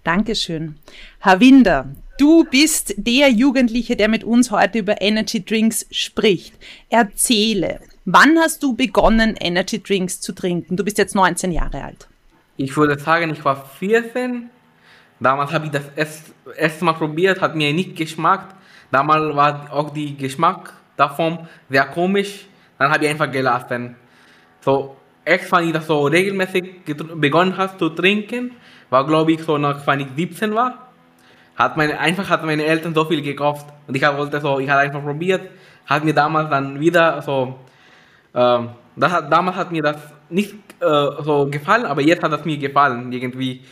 Dankeschön. 0.04 0.76
Herr 1.18 1.40
Winder, 1.40 1.88
du 2.18 2.44
bist 2.44 2.94
der 2.96 3.30
Jugendliche, 3.30 3.96
der 3.96 4.08
mit 4.08 4.24
uns 4.24 4.50
heute 4.50 4.78
über 4.78 5.02
Energy 5.02 5.44
Drinks 5.44 5.86
spricht. 5.90 6.54
Erzähle, 6.88 7.80
wann 8.04 8.38
hast 8.38 8.62
du 8.62 8.74
begonnen, 8.74 9.36
Energy 9.38 9.82
Drinks 9.82 10.20
zu 10.20 10.32
trinken? 10.32 10.76
Du 10.76 10.84
bist 10.84 10.98
jetzt 10.98 11.14
19 11.14 11.52
Jahre 11.52 11.84
alt. 11.84 12.08
Ich 12.56 12.76
würde 12.76 12.98
sagen, 12.98 13.30
ich 13.30 13.44
war 13.44 13.66
14 13.66 14.50
Damals 15.20 15.52
habe 15.52 15.66
ich 15.66 15.70
das 15.70 15.84
erst, 16.56 16.82
Mal 16.82 16.94
probiert, 16.94 17.40
hat 17.40 17.54
mir 17.54 17.72
nicht 17.72 17.94
geschmeckt. 17.94 18.54
Damals 18.90 19.36
war 19.36 19.68
auch 19.70 19.90
der 19.90 20.12
Geschmack 20.12 20.72
davon 20.96 21.46
sehr 21.68 21.84
komisch. 21.84 22.46
Dann 22.78 22.90
habe 22.90 23.04
ich 23.04 23.10
einfach 23.10 23.30
gelassen. 23.30 23.96
So, 24.62 24.96
erst, 25.24 25.52
wenn 25.52 25.66
ich 25.66 25.72
das 25.72 25.86
so 25.86 26.06
regelmäßig 26.06 26.84
begonnen 27.16 27.56
habe 27.56 27.76
zu 27.76 27.90
trinken, 27.90 28.52
war 28.88 29.06
glaube 29.06 29.32
ich 29.32 29.42
so 29.42 29.58
nach, 29.58 29.86
wenn 29.86 30.00
ich 30.00 30.08
17 30.16 30.54
war, 30.54 30.88
hat 31.54 31.76
meine, 31.76 31.98
einfach 31.98 32.28
hat 32.30 32.44
meine 32.44 32.64
Eltern 32.64 32.94
so 32.94 33.04
viel 33.04 33.22
gekauft. 33.22 33.66
Und 33.86 33.94
ich 33.94 34.02
wollte 34.02 34.40
so, 34.40 34.58
ich 34.58 34.68
habe 34.68 34.80
einfach 34.80 35.02
probiert, 35.02 35.50
hat 35.86 36.04
mir 36.04 36.14
damals 36.14 36.48
dann 36.48 36.80
wieder 36.80 37.20
so, 37.20 37.58
äh, 38.32 38.58
das 38.96 39.12
hat, 39.12 39.30
damals 39.30 39.56
hat 39.56 39.70
mir 39.70 39.82
das 39.82 39.96
nicht 40.30 40.54
äh, 40.80 41.22
so 41.22 41.46
gefallen, 41.50 41.84
aber 41.84 42.00
jetzt 42.00 42.22
hat 42.22 42.32
es 42.32 42.44
mir 42.44 42.56
gefallen 42.56 43.12
irgendwie. 43.12 43.62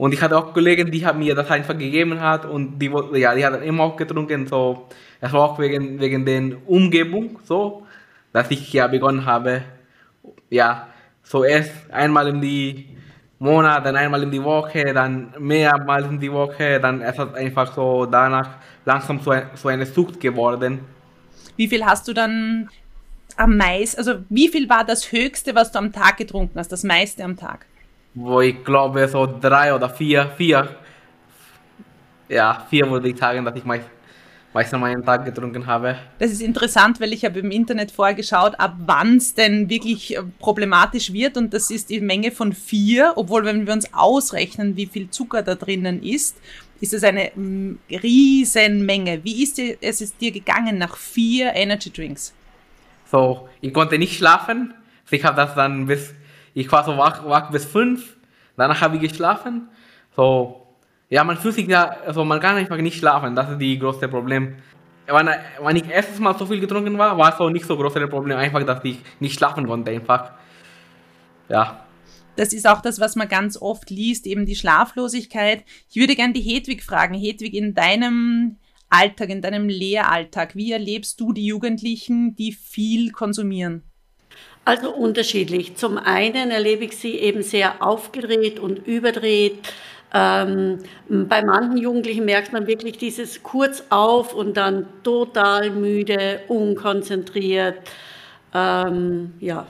Und 0.00 0.14
ich 0.14 0.22
hatte 0.22 0.34
auch 0.38 0.54
Kollegen, 0.54 0.90
die 0.90 1.04
haben 1.04 1.18
mir 1.18 1.34
das 1.34 1.50
einfach 1.50 1.76
gegeben 1.76 2.18
hat 2.18 2.46
und 2.46 2.78
die, 2.78 2.90
ja, 3.18 3.34
die 3.34 3.44
haben 3.44 3.62
immer 3.62 3.82
auch 3.82 3.96
getrunken. 3.96 4.46
So, 4.46 4.86
es 5.20 5.30
war 5.30 5.42
auch 5.42 5.58
wegen, 5.58 6.00
wegen 6.00 6.24
der 6.24 6.56
Umgebung 6.66 7.38
so, 7.44 7.86
dass 8.32 8.50
ich 8.50 8.72
ja 8.72 8.86
begonnen 8.86 9.26
habe, 9.26 9.60
ja, 10.48 10.88
so 11.22 11.44
erst 11.44 11.74
einmal 11.92 12.28
in 12.28 12.40
die 12.40 12.96
Monat, 13.38 13.84
dann 13.84 13.94
einmal 13.94 14.22
in 14.22 14.30
die 14.30 14.42
Woche, 14.42 14.94
dann 14.94 15.34
mehrmals 15.38 16.06
in 16.06 16.18
die 16.18 16.32
Woche, 16.32 16.80
dann 16.80 17.02
ist 17.02 17.18
es 17.18 17.34
einfach 17.34 17.74
so 17.74 18.06
danach 18.06 18.48
langsam 18.86 19.20
so, 19.20 19.34
so 19.54 19.68
eine 19.68 19.84
Sucht 19.84 20.18
geworden. 20.18 20.80
Wie 21.56 21.68
viel 21.68 21.84
hast 21.84 22.08
du 22.08 22.14
dann 22.14 22.70
am 23.36 23.58
meisten, 23.58 23.98
also 23.98 24.14
wie 24.30 24.48
viel 24.48 24.66
war 24.66 24.82
das 24.82 25.12
Höchste, 25.12 25.54
was 25.54 25.72
du 25.72 25.78
am 25.78 25.92
Tag 25.92 26.16
getrunken 26.16 26.58
hast, 26.58 26.72
das 26.72 26.84
meiste 26.84 27.22
am 27.22 27.36
Tag? 27.36 27.66
Wo 28.14 28.40
ich 28.40 28.64
glaube 28.64 29.06
so 29.08 29.26
drei 29.26 29.74
oder 29.74 29.88
vier, 29.88 30.30
vier, 30.36 30.76
ja, 32.28 32.66
vier 32.68 32.90
würde 32.90 33.08
ich 33.08 33.18
sagen, 33.18 33.44
dass 33.44 33.56
ich 33.56 33.64
meistens 33.64 34.74
an 34.74 34.80
meinem 34.80 35.04
Tag 35.04 35.24
getrunken 35.24 35.66
habe. 35.66 35.96
Das 36.18 36.30
ist 36.30 36.42
interessant, 36.42 37.00
weil 37.00 37.12
ich 37.12 37.24
habe 37.24 37.38
im 37.40 37.50
Internet 37.50 37.90
vorher 37.90 38.14
geschaut, 38.14 38.58
ab 38.58 38.74
wann 38.78 39.16
es 39.16 39.34
denn 39.34 39.68
wirklich 39.68 40.16
äh, 40.16 40.22
problematisch 40.38 41.12
wird 41.12 41.36
und 41.36 41.54
das 41.54 41.70
ist 41.70 41.90
die 41.90 42.00
Menge 42.00 42.30
von 42.30 42.52
vier, 42.52 43.12
obwohl 43.16 43.44
wenn 43.44 43.66
wir 43.66 43.72
uns 43.72 43.92
ausrechnen, 43.92 44.76
wie 44.76 44.86
viel 44.86 45.10
Zucker 45.10 45.42
da 45.42 45.54
drinnen 45.54 46.02
ist, 46.02 46.36
ist 46.80 46.94
es 46.94 47.04
eine 47.04 47.30
mm, 47.34 47.78
riesen 47.90 48.86
Menge. 48.86 49.22
Wie 49.22 49.42
ist 49.42 49.58
es 49.58 50.16
dir 50.16 50.32
gegangen 50.32 50.78
nach 50.78 50.96
vier 50.96 51.52
Energy 51.54 51.90
Drinks? 51.90 52.34
So, 53.10 53.48
ich 53.60 53.74
konnte 53.74 53.98
nicht 53.98 54.16
schlafen. 54.16 54.74
Ich 55.10 55.24
habe 55.24 55.36
das 55.36 55.54
dann 55.54 55.86
bis, 55.86 56.14
ich 56.54 56.70
war 56.70 56.84
so 56.84 56.96
wach, 56.96 57.24
wach 57.24 57.50
bis 57.50 57.64
fünf. 57.64 58.16
Danach 58.56 58.80
habe 58.80 58.96
ich 58.96 59.02
geschlafen. 59.02 59.68
So, 60.14 60.66
ja, 61.08 61.24
man 61.24 61.36
fühlt 61.36 61.54
sich 61.54 61.66
ja, 61.66 61.96
also 62.06 62.24
man 62.24 62.40
kann 62.40 62.56
einfach 62.56 62.76
nicht 62.76 62.98
schlafen. 62.98 63.34
Das 63.34 63.50
ist 63.50 63.60
das 63.60 63.78
größte 63.78 64.08
Problem. 64.08 64.56
Wenn, 65.06 65.28
wenn 65.62 65.76
ich 65.76 65.88
erstes 65.88 66.18
Mal 66.20 66.38
so 66.38 66.46
viel 66.46 66.60
getrunken 66.60 66.96
war, 66.96 67.16
war 67.18 67.32
es 67.32 67.40
auch 67.40 67.50
nicht 67.50 67.66
so 67.66 67.76
großes 67.76 68.08
Problem. 68.08 68.36
Einfach, 68.36 68.62
dass 68.64 68.84
ich 68.84 68.98
nicht 69.18 69.36
schlafen 69.36 69.66
konnte, 69.66 69.90
einfach. 69.90 70.32
Ja. 71.48 71.84
Das 72.36 72.52
ist 72.52 72.66
auch 72.68 72.80
das, 72.80 73.00
was 73.00 73.16
man 73.16 73.28
ganz 73.28 73.60
oft 73.60 73.90
liest, 73.90 74.26
eben 74.26 74.46
die 74.46 74.54
Schlaflosigkeit. 74.54 75.64
Ich 75.90 75.96
würde 75.96 76.14
gerne 76.14 76.32
die 76.32 76.40
Hedwig 76.40 76.82
fragen. 76.82 77.14
Hedwig, 77.14 77.54
in 77.54 77.74
deinem 77.74 78.56
Alltag, 78.88 79.30
in 79.30 79.42
deinem 79.42 79.68
Lehralltag, 79.68 80.54
wie 80.54 80.72
erlebst 80.72 81.20
du 81.20 81.32
die 81.32 81.46
Jugendlichen, 81.46 82.36
die 82.36 82.52
viel 82.52 83.10
konsumieren? 83.10 83.89
Also 84.64 84.94
unterschiedlich. 84.94 85.76
Zum 85.76 85.98
einen 85.98 86.50
erlebe 86.50 86.84
ich 86.84 86.96
sie 86.96 87.16
eben 87.16 87.42
sehr 87.42 87.82
aufgedreht 87.82 88.58
und 88.58 88.86
überdreht. 88.86 89.58
Ähm, 90.12 90.78
bei 91.08 91.42
manchen 91.42 91.76
Jugendlichen 91.76 92.24
merkt 92.24 92.52
man 92.52 92.66
wirklich 92.66 92.98
dieses 92.98 93.42
kurz 93.42 93.84
auf 93.90 94.34
und 94.34 94.56
dann 94.56 94.86
total 95.02 95.70
müde, 95.70 96.40
unkonzentriert. 96.48 97.78
Ähm, 98.52 99.34
ja. 99.40 99.66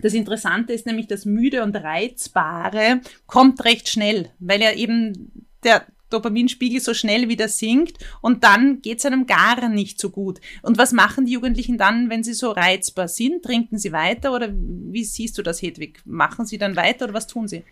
Das 0.00 0.14
Interessante 0.14 0.72
ist 0.72 0.86
nämlich, 0.86 1.06
das 1.06 1.26
Müde 1.26 1.62
und 1.62 1.76
Reizbare 1.76 3.00
kommt 3.26 3.64
recht 3.64 3.88
schnell, 3.88 4.30
weil 4.40 4.60
ja 4.60 4.72
eben 4.72 5.46
der 5.62 5.84
Dopaminspiegel 6.12 6.80
so 6.80 6.94
schnell 6.94 7.28
wieder 7.28 7.48
sinkt 7.48 7.98
und 8.20 8.44
dann 8.44 8.82
geht 8.82 8.98
es 8.98 9.06
einem 9.06 9.26
gar 9.26 9.68
nicht 9.68 10.00
so 10.00 10.10
gut. 10.10 10.40
Und 10.62 10.78
was 10.78 10.92
machen 10.92 11.26
die 11.26 11.32
Jugendlichen 11.32 11.78
dann, 11.78 12.10
wenn 12.10 12.22
sie 12.24 12.34
so 12.34 12.50
reizbar 12.50 13.08
sind? 13.08 13.44
Trinken 13.44 13.78
sie 13.78 13.92
weiter 13.92 14.32
oder 14.34 14.50
wie 14.52 15.04
siehst 15.04 15.38
du 15.38 15.42
das, 15.42 15.62
Hedwig? 15.62 16.00
Machen 16.04 16.46
sie 16.46 16.58
dann 16.58 16.76
weiter 16.76 17.06
oder 17.06 17.14
was 17.14 17.26
tun 17.26 17.48
sie? 17.48 17.64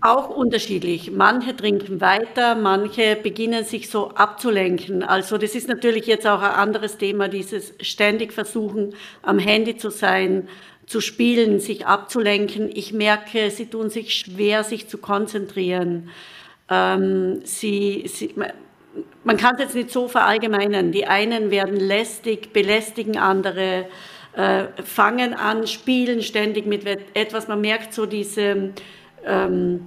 Auch 0.00 0.30
unterschiedlich. 0.30 1.12
Manche 1.12 1.54
trinken 1.54 2.00
weiter, 2.00 2.54
manche 2.56 3.14
beginnen 3.14 3.64
sich 3.64 3.88
so 3.88 4.08
abzulenken. 4.10 5.02
Also 5.02 5.38
das 5.38 5.54
ist 5.54 5.68
natürlich 5.68 6.06
jetzt 6.06 6.26
auch 6.26 6.40
ein 6.40 6.50
anderes 6.50 6.98
Thema, 6.98 7.28
dieses 7.28 7.74
ständig 7.80 8.32
versuchen, 8.32 8.94
am 9.22 9.38
Handy 9.38 9.76
zu 9.76 9.90
sein, 9.90 10.48
zu 10.86 11.00
spielen, 11.00 11.60
sich 11.60 11.86
abzulenken. 11.86 12.70
Ich 12.74 12.92
merke, 12.92 13.50
sie 13.50 13.66
tun 13.66 13.90
sich 13.90 14.14
schwer, 14.14 14.64
sich 14.64 14.88
zu 14.88 14.98
konzentrieren. 14.98 16.08
Ähm, 16.72 17.40
sie, 17.44 18.04
sie, 18.06 18.34
man 19.24 19.36
kann 19.36 19.56
es 19.56 19.60
jetzt 19.60 19.74
nicht 19.74 19.90
so 19.90 20.08
verallgemeinern. 20.08 20.90
Die 20.90 21.06
einen 21.06 21.50
werden 21.50 21.76
lästig, 21.76 22.54
belästigen 22.54 23.18
andere, 23.18 23.86
äh, 24.32 24.64
fangen 24.82 25.34
an, 25.34 25.66
spielen 25.66 26.22
ständig 26.22 26.66
mit 26.66 26.86
etwas. 27.12 27.46
Man 27.46 27.60
merkt 27.60 27.92
so 27.92 28.06
diese, 28.06 28.72
ähm, 29.26 29.86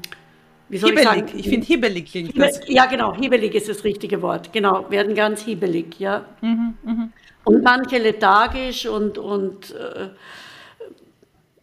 wie 0.70 0.78
soll 0.78 0.92
hibbelig. 0.92 0.98
ich 0.98 1.04
sagen? 1.04 1.40
Ich 1.40 1.50
finde 1.50 1.66
hibbelig 1.66 2.12
klingt 2.12 2.40
das. 2.40 2.62
Ja, 2.68 2.86
genau, 2.86 3.16
hibbelig 3.16 3.56
ist 3.56 3.68
das 3.68 3.84
richtige 3.84 4.22
Wort. 4.22 4.54
Genau, 4.54 4.86
werden 4.92 5.16
ganz 5.16 5.44
hibbelig, 5.44 6.00
ja. 6.00 6.26
Mhm, 6.42 6.76
mh. 6.84 7.10
Und 7.46 7.64
manche 7.64 7.98
lethargisch 7.98 8.86
und, 8.86 9.18
und, 9.18 9.72
äh, 9.72 10.10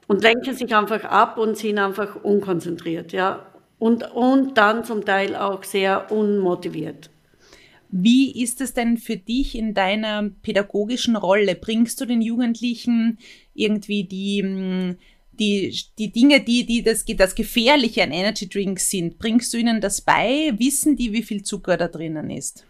und 0.09 0.23
lenken 0.23 0.55
sich 0.55 0.75
einfach 0.75 1.05
ab 1.05 1.39
und 1.39 1.57
sind 1.57 1.79
einfach 1.79 2.17
unkonzentriert, 2.23 3.13
ja 3.13 3.47
und, 3.83 4.05
und 4.13 4.57
dann 4.57 4.85
zum 4.85 5.05
Teil 5.05 5.35
auch 5.35 5.65
sehr 5.65 6.13
unmotiviert. 6.13 7.11
Wie 7.91 8.41
ist 8.41 8.61
es 8.61 8.75
denn 8.75 8.97
für 8.97 9.17
dich 9.17 9.59
in 9.59 9.75
deiner 9.75 10.31
pädagogischen 10.41 11.17
Rolle? 11.17 11.57
Bringst 11.57 12.01
du 12.01 12.05
den 12.07 12.23
Jugendlichen 12.23 13.19
irgendwie 13.55 14.05
die, 14.05 14.41
hm, 14.41 14.99
die, 15.33 15.77
die 15.99 16.13
Dinge, 16.13 16.41
die, 16.41 16.65
die 16.65 16.85
das, 16.85 17.05
das 17.05 17.35
Gefährliche 17.35 18.05
an 18.05 18.13
Energy 18.13 18.49
Drinks 18.49 18.89
sind, 18.89 19.19
bringst 19.19 19.53
du 19.53 19.59
ihnen 19.59 19.81
das 19.81 20.01
bei? 20.01 20.53
Wissen 20.59 20.95
die, 20.95 21.13
wie 21.13 21.25
viel 21.25 21.43
Zucker 21.43 21.77
da 21.77 21.89
drinnen 21.89 22.31
ist? 22.31 22.65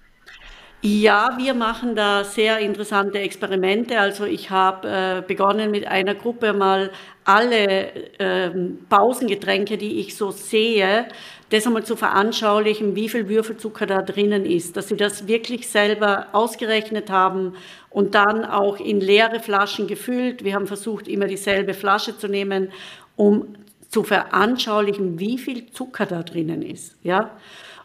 Ja, 0.85 1.37
wir 1.39 1.55
machen 1.55 1.95
da 1.95 2.25
sehr 2.25 2.59
interessante 2.59 3.21
Experimente. 3.21 4.01
Also 4.01 4.25
ich 4.25 4.51
habe 4.51 4.89
äh, 4.89 5.23
begonnen 5.25 5.71
mit 5.71 5.87
einer 5.87 6.17
Gruppe 6.17 6.53
mal 6.53 6.91
alle 7.25 7.93
ähm, 8.19 8.79
Pausengetränke, 8.89 9.79
die 9.79 10.01
ich 10.01 10.17
so 10.17 10.33
sehe, 10.33 11.07
das 11.51 11.69
einmal 11.69 11.85
zu 11.85 11.95
veranschaulichen, 11.95 12.97
wie 12.97 13.09
viel 13.09 13.29
Würfelzucker 13.29 13.87
da 13.87 14.03
drinnen 14.03 14.45
ist, 14.45 14.77
dass 14.77 14.89
sie 14.89 14.97
das 14.97 15.29
wirklich 15.29 15.69
selber 15.69 16.27
ausgerechnet 16.33 17.11
haben 17.11 17.55
und 17.91 18.17
dann 18.17 18.45
auch 18.45 18.81
in 18.81 19.01
leere 19.01 19.39
Flaschen 19.39 19.87
gefüllt. 19.87 20.43
Wir 20.43 20.57
haben 20.57 20.67
versucht, 20.67 21.07
immer 21.07 21.27
dieselbe 21.29 21.75
Flasche 21.75 22.19
zu 22.19 22.27
nehmen, 22.27 22.73
um 23.15 23.55
zu 23.89 24.03
veranschaulichen, 24.03 25.21
wie 25.21 25.39
viel 25.39 25.71
Zucker 25.71 26.07
da 26.07 26.25
drinnen 26.25 26.63
ist. 26.63 26.97
Ja. 27.05 27.31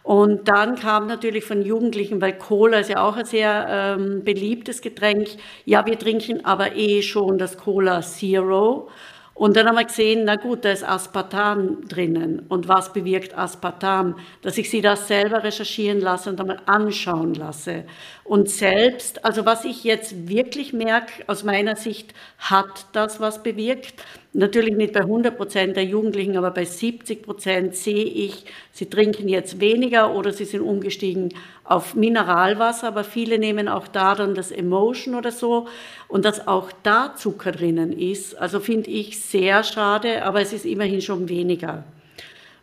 Und 0.07 0.47
dann 0.47 0.77
kam 0.77 1.05
natürlich 1.07 1.43
von 1.43 1.61
Jugendlichen, 1.61 2.21
weil 2.21 2.37
Cola 2.37 2.79
ist 2.79 2.89
ja 2.89 3.05
auch 3.05 3.17
ein 3.17 3.25
sehr 3.25 3.67
ähm, 3.69 4.23
beliebtes 4.23 4.79
Getränk. 4.79 5.27
Ja, 5.65 5.85
wir 5.85 5.99
trinken 5.99 6.45
aber 6.45 6.77
eh 6.77 7.01
schon 7.01 7.37
das 7.37 7.57
Cola 7.57 8.01
Zero. 8.01 8.87
Und 9.33 9.57
dann 9.57 9.67
haben 9.67 9.75
wir 9.75 9.83
gesehen, 9.83 10.23
na 10.23 10.37
gut, 10.37 10.63
da 10.63 10.71
ist 10.71 10.87
Aspartam 10.87 11.85
drinnen. 11.89 12.45
Und 12.47 12.69
was 12.69 12.93
bewirkt 12.93 13.37
Aspartam? 13.37 14.15
Dass 14.43 14.57
ich 14.57 14.69
sie 14.69 14.79
das 14.79 15.09
selber 15.09 15.43
recherchieren 15.43 15.99
lasse 15.99 16.29
und 16.29 16.39
einmal 16.39 16.61
anschauen 16.67 17.33
lasse. 17.33 17.83
Und 18.23 18.49
selbst, 18.49 19.25
also 19.25 19.45
was 19.45 19.65
ich 19.65 19.83
jetzt 19.83 20.29
wirklich 20.29 20.71
merke, 20.71 21.25
aus 21.27 21.43
meiner 21.43 21.75
Sicht 21.75 22.13
hat 22.37 22.85
das 22.93 23.19
was 23.19 23.43
bewirkt. 23.43 23.93
Natürlich 24.33 24.75
nicht 24.75 24.93
bei 24.93 24.99
100 24.99 25.35
Prozent 25.35 25.77
der 25.77 25.85
Jugendlichen, 25.85 26.37
aber 26.37 26.51
bei 26.51 26.65
70 26.65 27.23
Prozent 27.23 27.75
sehe 27.75 28.03
ich, 28.03 28.45
sie 28.71 28.87
trinken 28.87 29.29
jetzt 29.29 29.59
weniger 29.59 30.13
oder 30.13 30.31
sie 30.31 30.45
sind 30.45 30.61
umgestiegen 30.61 31.33
auf 31.63 31.95
Mineralwasser, 31.95 32.89
aber 32.89 33.03
viele 33.03 33.39
nehmen 33.39 33.67
auch 33.67 33.87
da 33.87 34.15
dann 34.15 34.35
das 34.35 34.51
Emotion 34.51 35.15
oder 35.15 35.31
so 35.31 35.67
und 36.07 36.25
dass 36.25 36.47
auch 36.47 36.71
da 36.83 37.15
Zucker 37.15 37.51
drinnen 37.51 37.91
ist. 37.91 38.37
Also 38.37 38.59
finde 38.59 38.91
ich 38.91 39.19
sehr 39.19 39.63
schade, 39.63 40.23
aber 40.23 40.41
es 40.41 40.53
ist 40.53 40.65
immerhin 40.65 41.01
schon 41.01 41.29
weniger. 41.29 41.83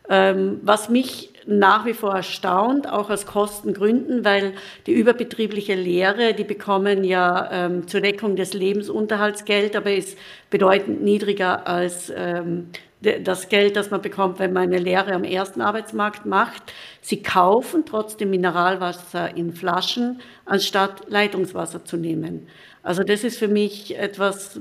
Ähm, 0.08 0.60
was 0.62 0.90
mich 0.90 1.33
nach 1.46 1.84
wie 1.86 1.94
vor 1.94 2.14
erstaunt, 2.14 2.88
auch 2.88 3.10
aus 3.10 3.26
Kostengründen, 3.26 4.24
weil 4.24 4.54
die 4.86 4.92
überbetriebliche 4.92 5.74
Lehre, 5.74 6.34
die 6.34 6.44
bekommen 6.44 7.04
ja 7.04 7.48
ähm, 7.52 7.86
zur 7.86 8.00
Deckung 8.00 8.36
des 8.36 8.54
Lebensunterhalts 8.54 9.44
Geld, 9.44 9.76
aber 9.76 9.92
ist 9.92 10.18
bedeutend 10.50 11.02
niedriger 11.02 11.66
als 11.66 12.12
ähm, 12.14 12.68
das 13.00 13.48
Geld, 13.48 13.76
das 13.76 13.90
man 13.90 14.00
bekommt, 14.00 14.38
wenn 14.38 14.52
man 14.52 14.64
eine 14.64 14.78
Lehre 14.78 15.12
am 15.12 15.24
ersten 15.24 15.60
Arbeitsmarkt 15.60 16.24
macht. 16.24 16.72
Sie 17.00 17.22
kaufen 17.22 17.84
trotzdem 17.84 18.30
Mineralwasser 18.30 19.36
in 19.36 19.52
Flaschen, 19.52 20.20
anstatt 20.46 21.10
Leitungswasser 21.10 21.84
zu 21.84 21.96
nehmen. 21.96 22.48
Also 22.82 23.02
das 23.02 23.24
ist 23.24 23.38
für 23.38 23.48
mich 23.48 23.96
etwas 23.98 24.58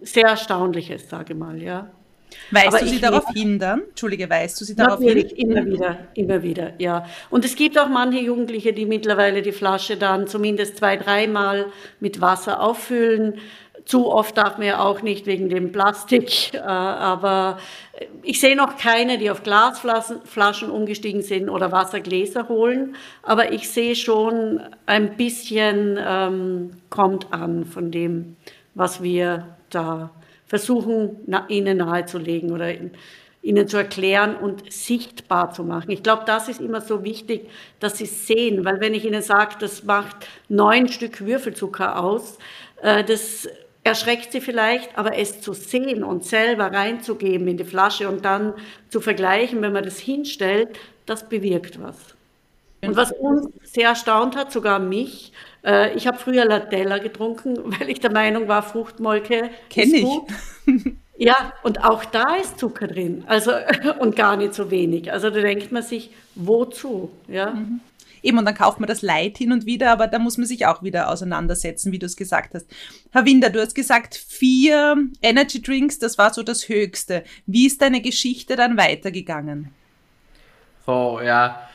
sehr 0.00 0.28
Erstaunliches, 0.28 1.08
sage 1.08 1.34
ich 1.34 1.38
mal, 1.38 1.60
ja. 1.60 1.90
Weißt 2.50 2.68
Aber 2.68 2.78
du 2.78 2.86
sie 2.86 3.00
darauf 3.00 3.24
hindern? 3.32 3.82
Entschuldige, 3.88 4.28
weißt 4.28 4.60
du 4.60 4.64
sie 4.64 4.74
darauf 4.74 5.00
Natürlich, 5.00 5.32
hin? 5.32 5.50
immer 5.50 5.66
wieder, 5.66 5.98
immer 6.14 6.42
wieder, 6.42 6.72
ja. 6.78 7.06
Und 7.30 7.44
es 7.44 7.56
gibt 7.56 7.78
auch 7.78 7.88
manche 7.88 8.20
Jugendliche, 8.20 8.72
die 8.72 8.86
mittlerweile 8.86 9.42
die 9.42 9.52
Flasche 9.52 9.96
dann 9.96 10.26
zumindest 10.26 10.78
zwei, 10.78 10.96
dreimal 10.96 11.66
mit 12.00 12.20
Wasser 12.20 12.62
auffüllen. 12.62 13.34
Zu 13.84 14.10
oft 14.10 14.36
darf 14.36 14.58
man 14.58 14.66
ja 14.66 14.80
auch 14.80 15.00
nicht 15.02 15.26
wegen 15.26 15.48
dem 15.48 15.72
Plastik, 15.72 16.52
äh, 16.52 16.58
aber 16.58 17.58
ich 18.22 18.40
sehe 18.40 18.54
noch 18.54 18.76
keine, 18.76 19.16
die 19.16 19.30
auf 19.30 19.42
Glasflaschen 19.42 20.70
umgestiegen 20.70 21.22
sind 21.22 21.48
oder 21.48 21.72
Wassergläser 21.72 22.48
holen, 22.48 22.96
aber 23.22 23.52
ich 23.52 23.70
sehe 23.70 23.96
schon 23.96 24.60
ein 24.84 25.16
bisschen 25.16 25.98
ähm, 25.98 26.70
kommt 26.90 27.32
an 27.32 27.64
von 27.64 27.90
dem, 27.90 28.36
was 28.74 29.02
wir 29.02 29.46
da 29.70 30.10
versuchen, 30.48 31.20
ihnen 31.48 31.78
nahezulegen 31.78 32.50
oder 32.52 32.72
ihnen 33.42 33.68
zu 33.68 33.76
erklären 33.76 34.34
und 34.34 34.72
sichtbar 34.72 35.52
zu 35.52 35.62
machen. 35.62 35.90
Ich 35.90 36.02
glaube, 36.02 36.24
das 36.26 36.48
ist 36.48 36.60
immer 36.60 36.80
so 36.80 37.04
wichtig, 37.04 37.48
dass 37.78 37.98
sie 37.98 38.06
sehen, 38.06 38.64
weil 38.64 38.80
wenn 38.80 38.94
ich 38.94 39.04
ihnen 39.04 39.22
sage, 39.22 39.54
das 39.60 39.84
macht 39.84 40.26
neun 40.48 40.88
Stück 40.88 41.24
Würfelzucker 41.24 42.02
aus, 42.02 42.38
äh, 42.82 43.04
das 43.04 43.48
erschreckt 43.84 44.32
sie 44.32 44.40
vielleicht, 44.40 44.98
aber 44.98 45.16
es 45.16 45.40
zu 45.40 45.52
sehen 45.52 46.02
und 46.02 46.24
selber 46.24 46.72
reinzugeben 46.72 47.48
in 47.48 47.56
die 47.56 47.64
Flasche 47.64 48.08
und 48.08 48.24
dann 48.24 48.54
zu 48.90 49.00
vergleichen, 49.00 49.62
wenn 49.62 49.72
man 49.72 49.84
das 49.84 49.98
hinstellt, 49.98 50.78
das 51.06 51.28
bewirkt 51.28 51.80
was. 51.80 52.17
Und 52.80 52.96
was 52.96 53.12
uns 53.12 53.48
sehr 53.64 53.88
erstaunt 53.88 54.36
hat, 54.36 54.52
sogar 54.52 54.78
mich, 54.78 55.32
äh, 55.64 55.94
ich 55.94 56.06
habe 56.06 56.18
früher 56.18 56.44
Latella 56.44 56.98
getrunken, 56.98 57.58
weil 57.64 57.90
ich 57.90 58.00
der 58.00 58.12
Meinung 58.12 58.48
war, 58.48 58.62
Fruchtmolke 58.62 59.50
Kenn 59.70 59.94
ich. 59.94 60.04
Gut. 60.04 60.26
Ja, 61.20 61.52
und 61.64 61.82
auch 61.82 62.04
da 62.04 62.36
ist 62.36 62.60
Zucker 62.60 62.86
drin, 62.86 63.24
also 63.26 63.50
und 63.98 64.14
gar 64.14 64.36
nicht 64.36 64.54
so 64.54 64.70
wenig. 64.70 65.10
Also 65.12 65.30
da 65.30 65.40
denkt 65.40 65.72
man 65.72 65.82
sich, 65.82 66.10
wozu, 66.36 67.10
ja? 67.26 67.50
Mhm. 67.50 67.80
Eben, 68.22 68.38
und 68.38 68.44
dann 68.44 68.54
kauft 68.54 68.78
man 68.78 68.86
das 68.86 69.02
Light 69.02 69.36
hin 69.36 69.52
und 69.52 69.66
wieder, 69.66 69.90
aber 69.90 70.06
da 70.06 70.20
muss 70.20 70.38
man 70.38 70.46
sich 70.46 70.66
auch 70.66 70.82
wieder 70.82 71.10
auseinandersetzen, 71.10 71.90
wie 71.90 71.98
du 71.98 72.06
es 72.06 72.16
gesagt 72.16 72.54
hast. 72.54 72.66
Herr 73.10 73.24
Winder, 73.24 73.50
du 73.50 73.60
hast 73.60 73.74
gesagt, 73.74 74.14
vier 74.14 74.96
Energy 75.20 75.60
Drinks, 75.60 75.98
das 75.98 76.18
war 76.18 76.32
so 76.32 76.44
das 76.44 76.68
Höchste. 76.68 77.24
Wie 77.46 77.66
ist 77.66 77.82
deine 77.82 78.00
Geschichte 78.00 78.54
dann 78.54 78.76
weitergegangen? 78.76 79.72
So, 80.86 81.20
ja. 81.20 81.68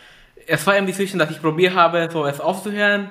Es 0.47 0.65
war 0.67 0.77
eben 0.77 0.85
die 0.85 0.93
Zwischen, 0.93 1.19
dass 1.19 1.31
ich 1.31 1.41
probiert 1.41 1.75
habe, 1.75 2.09
so 2.11 2.25
es 2.25 2.39
aufzuhören. 2.39 3.09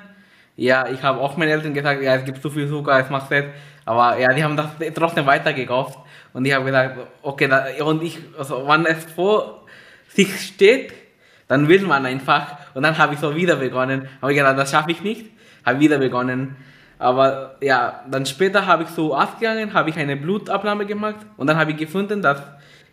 Ja, 0.55 0.87
ich 0.87 1.01
habe 1.01 1.19
auch 1.19 1.35
meinen 1.37 1.49
Eltern 1.49 1.73
gesagt, 1.73 2.01
ja, 2.01 2.15
es 2.15 2.25
gibt 2.25 2.41
zu 2.41 2.49
viel 2.49 2.67
Zucker, 2.67 2.99
es 2.99 3.09
macht 3.09 3.27
fett. 3.27 3.49
Aber 3.85 4.17
ja, 4.17 4.31
die 4.33 4.43
haben 4.43 4.55
das 4.55 4.67
trotzdem 4.93 5.25
weitergekauft. 5.25 5.97
Und 6.33 6.45
ich 6.45 6.53
habe 6.53 6.65
gesagt, 6.65 6.97
okay, 7.21 7.47
da, 7.47 7.65
und 7.85 8.03
ich, 8.03 8.19
also, 8.37 8.67
wenn 8.67 8.85
es 8.85 9.05
vor 9.05 9.65
sich 10.09 10.39
steht, 10.41 10.93
dann 11.47 11.67
will 11.67 11.81
man 11.81 12.05
einfach. 12.05 12.57
Und 12.73 12.83
dann 12.83 12.97
habe 12.97 13.15
ich 13.15 13.19
so 13.19 13.35
wieder 13.35 13.55
begonnen. 13.55 14.07
Habe 14.21 14.31
ich 14.31 14.37
gedacht, 14.37 14.57
das 14.57 14.71
schaffe 14.71 14.91
ich 14.91 15.01
nicht. 15.01 15.25
Habe 15.65 15.79
wieder 15.79 15.97
begonnen. 15.97 16.55
Aber 16.99 17.55
ja, 17.61 18.03
dann 18.09 18.25
später 18.25 18.65
habe 18.65 18.83
ich 18.83 18.89
so 18.89 19.15
ausgegangen, 19.15 19.73
habe 19.73 19.89
ich 19.89 19.97
eine 19.97 20.15
Blutabnahme 20.15 20.85
gemacht 20.85 21.17
und 21.35 21.47
dann 21.47 21.57
habe 21.57 21.71
ich 21.71 21.77
gefunden, 21.77 22.21
dass 22.21 22.41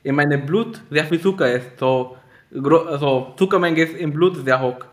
in 0.03 0.17
meinem 0.17 0.47
Blut 0.47 0.81
sehr 0.91 1.05
viel 1.05 1.21
Zucker 1.21 1.53
ist. 1.53 1.79
So, 1.79 2.17
so 2.51 3.35
Zuckermenge 3.37 3.83
ist 3.83 3.97
im 3.97 4.13
Blut 4.13 4.45
sehr 4.45 4.61
hoch. 4.61 4.85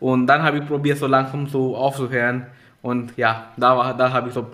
Und 0.00 0.26
dann 0.26 0.42
habe 0.42 0.58
ich 0.58 0.66
probiert, 0.66 0.98
so 0.98 1.06
langsam 1.06 1.46
so 1.46 1.76
aufzuhören. 1.76 2.46
Und 2.82 3.16
ja, 3.16 3.52
da, 3.56 3.76
war, 3.76 3.96
da 3.96 4.12
habe 4.12 4.28
ich 4.28 4.34
so, 4.34 4.46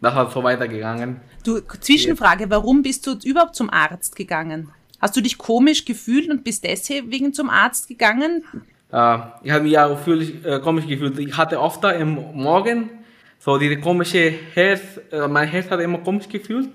das 0.00 0.14
hat 0.14 0.32
so 0.32 0.42
weitergegangen. 0.42 1.20
Du, 1.44 1.60
Zwischenfrage, 1.60 2.50
warum 2.50 2.82
bist 2.82 3.06
du 3.06 3.16
überhaupt 3.24 3.54
zum 3.54 3.70
Arzt 3.70 4.16
gegangen? 4.16 4.70
Hast 5.00 5.16
du 5.16 5.20
dich 5.20 5.38
komisch 5.38 5.84
gefühlt 5.84 6.28
und 6.28 6.44
bist 6.44 6.64
deswegen 6.64 7.32
zum 7.32 7.48
Arzt 7.48 7.88
gegangen? 7.88 8.44
Äh, 8.92 9.18
ich 9.42 9.50
habe 9.50 9.62
mich 9.62 9.72
ja 9.72 9.94
fühlig, 9.96 10.44
äh, 10.44 10.60
komisch 10.60 10.86
gefühlt. 10.86 11.18
Ich 11.18 11.36
hatte 11.36 11.60
oft 11.60 11.82
da 11.82 11.92
im 11.92 12.18
Morgen 12.34 12.90
so 13.38 13.56
diese 13.56 13.78
komische 13.78 14.34
Herz, 14.52 15.00
äh, 15.10 15.26
mein 15.26 15.48
Herz 15.48 15.70
hat 15.70 15.80
immer 15.80 15.98
komisch 15.98 16.28
gefühlt 16.28 16.68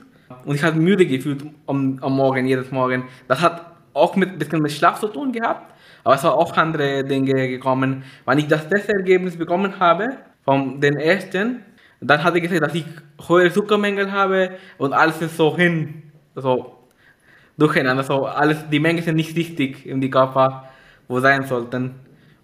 und 0.46 0.56
ich 0.56 0.64
hatte 0.64 0.78
müde 0.78 1.06
gefühlt 1.06 1.46
am, 1.68 2.00
am 2.02 2.16
Morgen, 2.16 2.48
jedes 2.48 2.72
Morgen. 2.72 3.04
Das 3.28 3.42
hat 3.42 3.75
auch 3.96 4.16
mit 4.16 4.38
bisschen 4.38 4.62
mit 4.62 4.72
Schlaf 4.72 5.00
zu 5.00 5.08
tun 5.08 5.32
gehabt, 5.32 5.74
aber 6.04 6.16
es 6.16 6.24
war 6.24 6.36
auch 6.36 6.56
andere 6.58 7.04
Dinge 7.04 7.48
gekommen. 7.48 8.04
Wenn 8.26 8.38
ich 8.38 8.48
das 8.48 8.68
Testergebnis 8.68 9.38
bekommen 9.38 9.80
habe, 9.80 10.18
von 10.46 10.80
den 10.80 10.98
ersten, 10.98 11.64
dann 12.00 12.24
hat 12.24 12.36
er 12.36 12.42
gesagt, 12.42 12.62
dass 12.62 12.76
ich 12.76 12.86
hohe 13.28 13.52
Zuckermängel 13.52 14.12
habe 14.12 14.52
und 14.78 14.94
alles 14.94 15.22
ist 15.22 15.36
so 15.36 15.58
hin, 15.58 16.04
so 16.36 16.88
durcheinander, 17.58 18.04
so 18.04 18.26
alles, 18.26 18.70
die 18.70 18.80
Mengen 18.80 19.04
sind 19.04 19.16
nicht 19.16 19.36
richtig 19.36 19.86
in 19.86 20.00
die 20.00 20.10
Körper, 20.10 20.70
wo 21.08 21.20
sein 21.20 21.44
sollten. 21.46 21.96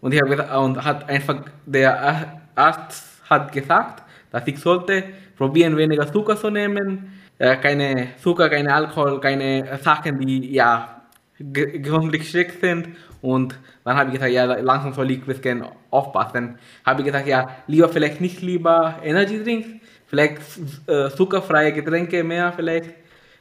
Und 0.02 0.14
ich 0.14 0.20
habe 0.20 0.32
gesagt, 0.32 0.56
und 0.56 0.84
hat 0.84 1.08
einfach, 1.08 1.44
der 1.66 2.42
Arzt 2.56 3.22
hat 3.30 3.52
gesagt, 3.52 4.04
dass 4.32 4.48
ich 4.48 4.58
sollte 4.58 5.04
probieren, 5.38 5.78
weniger 5.78 6.12
Zucker 6.12 6.36
zu 6.36 6.50
nehmen, 6.50 7.14
äh, 7.38 7.58
keine 7.58 8.10
Zucker, 8.18 8.50
keine 8.50 8.74
Alkohol, 8.74 9.20
keine 9.20 9.78
Sachen, 9.78 10.20
die 10.20 10.54
ja 10.54 11.01
gesundlich 11.44 12.30
schlecht 12.30 12.62
sind. 12.62 12.90
Und 13.22 13.56
dann 13.84 13.98
habe 13.98 14.10
ich 14.10 14.16
gesagt, 14.16 14.32
ja, 14.32 14.46
langsam 14.46 14.94
soll 14.94 15.12
ich 15.12 15.20
ein 15.20 15.26
bisschen 15.26 15.66
aufpassen. 15.90 16.58
Habe 16.86 17.02
ich 17.02 17.06
gesagt, 17.06 17.28
ja, 17.28 17.50
lieber 17.68 17.90
vielleicht 17.90 18.22
nicht 18.22 18.42
lieber 18.42 19.00
Energy 19.04 19.44
Drinks, 19.44 19.68
vielleicht 20.08 20.42
äh, 20.88 21.10
zuckerfreie 21.10 21.74
Getränke 21.74 22.24
mehr 22.24 22.52
vielleicht. 22.54 22.92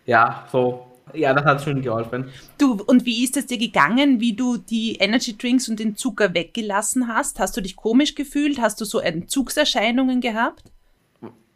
Ja, 0.06 0.46
so. 0.50 0.86
Ja, 1.12 1.34
das 1.34 1.44
hat 1.44 1.62
schon 1.62 1.82
geholfen. 1.82 2.30
Du, 2.56 2.80
und 2.86 3.04
wie 3.04 3.24
ist 3.24 3.36
es 3.36 3.46
dir 3.46 3.58
gegangen, 3.58 4.20
wie 4.20 4.34
du 4.34 4.58
die 4.58 4.94
Energy 5.00 5.36
Drinks 5.36 5.68
und 5.68 5.80
den 5.80 5.96
Zucker 5.96 6.34
weggelassen 6.34 7.08
hast? 7.08 7.40
Hast 7.40 7.56
du 7.56 7.60
dich 7.60 7.74
komisch 7.74 8.14
gefühlt? 8.14 8.60
Hast 8.60 8.80
du 8.80 8.84
so 8.84 9.00
Entzugserscheinungen 9.00 10.20
gehabt? 10.20 10.62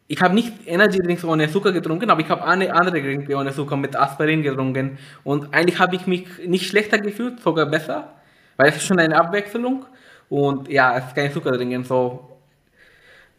Ich 0.07 0.21
habe 0.21 0.35
nicht 0.35 0.53
Energy 0.67 0.99
Drinks 0.99 1.23
ohne 1.23 1.49
Zucker 1.49 1.71
getrunken, 1.71 2.09
aber 2.09 2.21
ich 2.21 2.29
habe 2.29 2.43
eine 2.45 2.73
andere 2.73 3.01
Getränke 3.01 3.35
ohne 3.35 3.51
Zucker 3.53 3.75
mit 3.75 3.95
Aspirin 3.95 4.43
getrunken. 4.43 4.99
Und 5.23 5.53
eigentlich 5.53 5.79
habe 5.79 5.95
ich 5.95 6.05
mich 6.05 6.27
nicht 6.45 6.67
schlechter 6.67 6.99
gefühlt, 6.99 7.39
sogar 7.39 7.65
besser, 7.65 8.13
weil 8.57 8.69
es 8.69 8.77
ist 8.77 8.85
schon 8.85 8.99
eine 8.99 9.17
Abwechslung. 9.17 9.85
Und 10.29 10.69
ja, 10.69 10.97
es 10.97 11.05
ist 11.05 11.15
kein 11.15 11.31
Zucker 11.31 11.51
drin, 11.51 11.83
so. 11.83 12.37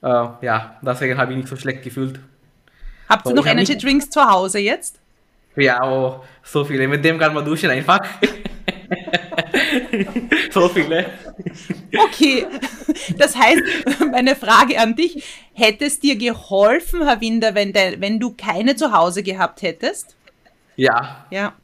Äh, 0.02 0.08
ja, 0.08 0.76
deswegen 0.82 1.16
habe 1.16 1.32
ich 1.32 1.38
nicht 1.38 1.48
so 1.48 1.56
schlecht 1.56 1.82
gefühlt. 1.82 2.18
Habt 3.08 3.26
ihr 3.26 3.30
so, 3.30 3.36
noch 3.36 3.46
Energy 3.46 3.78
Drinks 3.78 4.10
zu 4.10 4.20
Hause 4.20 4.58
jetzt? 4.58 4.98
Ja, 5.54 5.88
oh, 5.88 6.24
so 6.42 6.64
viele. 6.64 6.88
Mit 6.88 7.04
dem 7.04 7.18
kann 7.18 7.32
man 7.32 7.44
duschen 7.44 7.70
einfach. 7.70 8.00
so 10.50 10.68
viele. 10.68 11.06
Okay, 11.96 12.46
das 13.18 13.36
heißt, 13.36 13.62
meine 14.10 14.36
Frage 14.36 14.78
an 14.78 14.96
dich, 14.96 15.24
hätte 15.52 15.86
es 15.86 16.00
dir 16.00 16.16
geholfen, 16.16 17.04
Herr 17.06 17.20
Winder, 17.20 17.54
wenn, 17.54 17.72
de, 17.72 18.00
wenn 18.00 18.18
du 18.20 18.34
keine 18.36 18.76
zu 18.76 18.92
Hause 18.92 19.22
gehabt 19.22 19.62
hättest? 19.62 20.16
Ja. 20.76 21.26
Ja. 21.30 21.54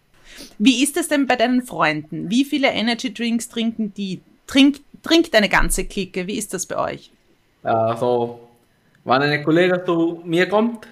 Wie 0.58 0.82
ist 0.82 0.96
es 0.96 1.08
denn 1.08 1.26
bei 1.26 1.36
deinen 1.36 1.62
Freunden? 1.62 2.30
Wie 2.30 2.44
viele 2.44 2.68
Energy 2.68 3.12
Drinks 3.12 3.48
trinken 3.48 3.92
die? 3.94 4.20
Trink, 4.46 4.80
trinkt 5.02 5.34
eine 5.34 5.48
ganze 5.48 5.84
Clique? 5.84 6.26
Wie 6.26 6.38
ist 6.38 6.54
das 6.54 6.66
bei 6.66 6.76
euch? 6.76 7.10
Also, 7.62 8.40
wenn 9.04 9.22
eine 9.22 9.42
Kollege 9.42 9.82
zu 9.84 10.22
mir 10.24 10.48
kommt, 10.48 10.86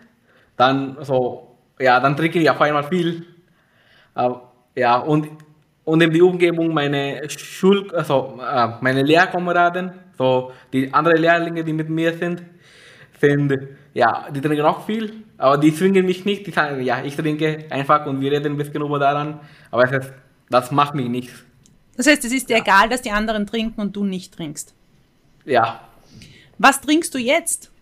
dann 0.56 0.98
so, 1.02 1.56
ja, 1.78 2.00
dann 2.00 2.16
trinke 2.16 2.38
ich 2.38 2.50
auf 2.50 2.60
einmal 2.60 2.84
viel. 2.84 3.26
Ja, 4.74 4.98
und 4.98 5.28
und 5.90 6.00
in 6.00 6.12
die 6.12 6.22
Umgebung 6.22 6.72
meine 6.72 7.29
Schul, 7.29 7.92
also 7.92 8.38
äh, 8.40 8.68
meine 8.81 9.03
Lehrkameraden, 9.03 9.90
so 10.16 10.53
die 10.72 10.94
anderen 10.94 11.20
Lehrlinge, 11.20 11.64
die 11.64 11.72
mit 11.72 11.88
mir 11.88 12.16
sind, 12.16 12.44
sind, 13.20 13.53
ja, 13.92 14.29
die 14.31 14.40
trinken 14.40 14.64
auch 14.64 14.87
viel, 14.87 15.24
aber 15.37 15.59
die 15.59 15.74
zwingen 15.74 16.07
mich 16.07 16.24
nicht, 16.24 16.46
die 16.46 16.53
sagen, 16.53 16.81
ja, 16.83 17.03
ich 17.03 17.16
trinke 17.16 17.66
einfach 17.70 18.07
und 18.07 18.20
wir 18.20 18.31
reden 18.31 18.53
ein 18.53 18.57
bisschen 18.57 18.81
über 18.83 19.00
daran, 19.00 19.40
aber 19.72 19.83
es 19.85 19.90
ist, 19.90 20.12
das 20.48 20.70
macht 20.70 20.94
mich 20.94 21.09
nichts. 21.09 21.44
Das 21.96 22.07
heißt, 22.07 22.24
es 22.24 22.33
ist 22.33 22.48
dir 22.48 22.59
ja. 22.59 22.62
egal, 22.62 22.88
dass 22.88 23.03
die 23.03 23.11
anderen 23.11 23.44
trinken 23.44 23.81
und 23.81 23.96
du 23.96 24.05
nicht 24.05 24.33
trinkst? 24.33 24.72
Ja. 25.44 25.81
Was 26.57 26.81
trinkst 26.81 27.12
du 27.12 27.18
jetzt? 27.18 27.72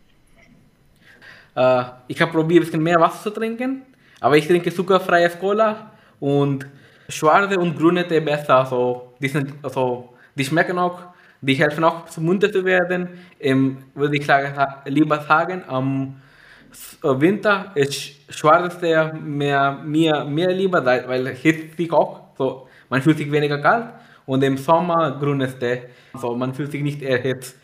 Äh, 1.54 1.84
ich 2.06 2.18
habe 2.22 2.32
probiert, 2.32 2.62
ein 2.62 2.64
bisschen 2.64 2.82
mehr 2.82 2.98
Wasser 3.00 3.24
zu 3.24 3.30
trinken, 3.38 3.82
aber 4.18 4.38
ich 4.38 4.46
trinke 4.46 4.72
zuckerfreies 4.72 5.38
Cola 5.38 5.92
und 6.20 6.66
schwarze 7.08 7.58
und 7.58 7.76
grüne 7.76 8.06
Tee 8.06 8.20
besser. 8.20 8.66
So, 8.66 9.14
die, 9.20 9.28
sind, 9.28 9.52
also, 9.62 10.10
die 10.34 10.44
schmecken 10.44 10.78
auch, 10.78 11.00
die 11.40 11.54
helfen 11.54 11.84
auch, 11.84 12.04
munter 12.18 12.50
zu 12.52 12.64
werden. 12.64 13.08
Ähm, 13.40 13.78
würde 13.94 14.16
ich 14.16 14.26
sagen, 14.26 14.54
lieber 14.86 15.20
sagen, 15.20 15.64
am 15.66 16.20
Winter 17.02 17.72
ist 17.74 18.16
schwarzes 18.28 18.78
Tee 18.80 19.12
mehr, 19.20 19.78
mir, 19.84 20.24
mehr 20.24 20.52
lieber, 20.52 20.84
weil 20.84 21.28
hitzt 21.28 21.76
sich 21.76 21.92
auch. 21.92 22.20
So, 22.36 22.68
man 22.88 23.02
fühlt 23.02 23.18
sich 23.18 23.30
weniger 23.30 23.58
kalt. 23.58 23.86
Und 24.26 24.42
im 24.44 24.58
Sommer 24.58 25.16
grünes 25.18 25.58
Tee. 25.58 25.82
Also 26.12 26.34
man 26.34 26.52
fühlt 26.52 26.70
sich 26.70 26.82
nicht 26.82 27.02
erhitzt. 27.02 27.56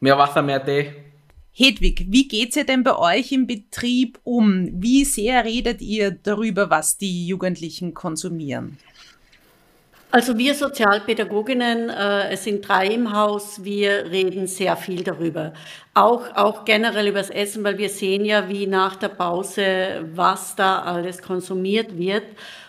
Mehr 0.00 0.18
Wasser, 0.18 0.42
mehr 0.42 0.62
Tee. 0.62 1.03
Hedwig, 1.56 2.06
wie 2.08 2.26
geht's 2.26 2.56
ihr 2.56 2.64
denn 2.64 2.82
bei 2.82 2.98
euch 2.98 3.30
im 3.30 3.46
Betrieb 3.46 4.18
um? 4.24 4.68
Wie 4.72 5.04
sehr 5.04 5.44
redet 5.44 5.80
ihr 5.80 6.10
darüber, 6.10 6.68
was 6.68 6.98
die 6.98 7.28
Jugendlichen 7.28 7.94
konsumieren? 7.94 8.76
Also 10.10 10.36
wir 10.36 10.54
Sozialpädagoginnen, 10.54 11.90
äh, 11.90 12.30
es 12.30 12.42
sind 12.42 12.68
drei 12.68 12.88
im 12.88 13.12
Haus, 13.12 13.62
wir 13.62 14.10
reden 14.10 14.48
sehr 14.48 14.76
viel 14.76 15.04
darüber. 15.04 15.52
Auch, 15.92 16.22
auch 16.34 16.64
generell 16.64 17.06
übers 17.06 17.30
Essen, 17.30 17.62
weil 17.62 17.78
wir 17.78 17.88
sehen 17.88 18.24
ja, 18.24 18.48
wie 18.48 18.66
nach 18.66 18.96
der 18.96 19.08
Pause, 19.08 20.08
was 20.14 20.56
da 20.56 20.82
alles 20.82 21.22
konsumiert 21.22 21.96
wird. 21.96 22.24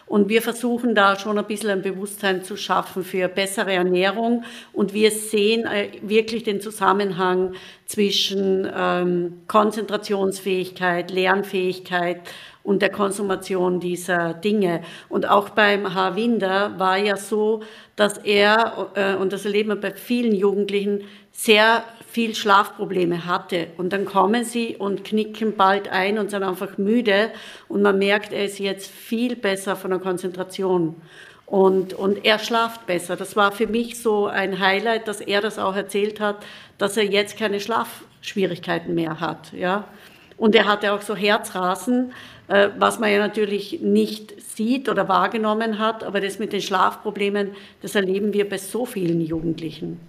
Und 0.08 0.30
wir 0.30 0.42
versuchen 0.42 0.94
da 0.94 1.18
schon 1.18 1.38
ein 1.38 1.46
bisschen 1.46 1.72
ein 1.72 1.82
Bewusstsein 1.82 2.44
zu 2.44 2.58
schaffen 2.58 3.04
für 3.04 3.28
bessere 3.28 3.74
Ernährung. 3.74 4.44
Und 4.72 4.94
wir 4.94 5.12
sehen 5.12 5.66
äh, 5.66 5.90
wirklich 6.02 6.44
den 6.44 6.62
Zusammenhang 6.62 7.54
zwischen 7.86 8.70
ähm, 8.76 9.42
Konzentrationsfähigkeit, 9.48 11.10
Lernfähigkeit 11.10 12.22
und 12.62 12.82
der 12.82 12.90
Konsumation 12.90 13.80
dieser 13.80 14.34
Dinge. 14.34 14.82
Und 15.10 15.28
auch 15.28 15.50
beim 15.50 15.94
Herr 15.94 16.16
Winder 16.16 16.78
war 16.78 16.98
ja 16.98 17.18
so, 17.18 17.62
dass 17.96 18.18
er, 18.20 18.90
äh, 18.96 19.16
und 19.16 19.34
das 19.34 19.46
erleben 19.46 19.70
wir 19.70 19.76
bei 19.76 19.92
vielen 19.92 20.36
Jugendlichen, 20.36 21.04
sehr 21.32 21.84
viel 22.16 22.34
Schlafprobleme 22.34 23.26
hatte. 23.26 23.68
Und 23.76 23.92
dann 23.92 24.06
kommen 24.06 24.46
sie 24.46 24.78
und 24.78 25.04
knicken 25.04 25.58
bald 25.58 25.90
ein 25.90 26.18
und 26.18 26.32
sind 26.32 26.44
einfach 26.44 26.78
müde. 26.78 27.30
Und 27.68 27.82
man 27.82 28.00
merkt, 28.00 28.32
er 28.32 28.46
ist 28.46 28.58
jetzt 28.58 28.90
viel 28.90 29.36
besser 29.36 29.76
von 29.76 29.92
der 29.92 30.00
Konzentration. 30.00 30.96
Und, 31.46 31.94
und 31.94 32.24
er 32.24 32.40
schlaft 32.40 32.86
besser. 32.86 33.18
Das 33.18 33.36
war 33.36 33.52
für 33.52 33.68
mich 33.68 34.02
so 34.02 34.28
ein 34.28 34.62
Highlight, 34.62 35.10
dass 35.10 35.20
er 35.20 35.42
das 35.42 35.60
auch 35.60 35.76
erzählt 35.76 36.22
hat, 36.22 36.38
dass 36.78 36.96
er 36.96 37.04
jetzt 37.04 37.38
keine 37.38 37.60
Schlafschwierigkeiten 37.60 38.96
mehr 38.96 39.20
hat. 39.20 39.52
Ja? 39.52 39.84
Und 40.38 40.56
er 40.56 40.68
hatte 40.68 40.94
auch 40.94 41.02
so 41.02 41.18
Herzrasen, 41.18 42.14
äh, 42.48 42.70
was 42.80 42.98
man 42.98 43.12
ja 43.12 43.20
natürlich 43.20 43.82
nicht 43.82 44.42
sieht 44.42 44.88
oder 44.88 45.10
wahrgenommen 45.10 45.80
hat. 45.80 46.06
Aber 46.06 46.22
das 46.22 46.40
mit 46.40 46.54
den 46.54 46.62
Schlafproblemen, 46.62 47.58
das 47.82 47.94
erleben 47.94 48.32
wir 48.32 48.48
bei 48.48 48.58
so 48.58 48.86
vielen 48.86 49.20
Jugendlichen. 49.20 50.00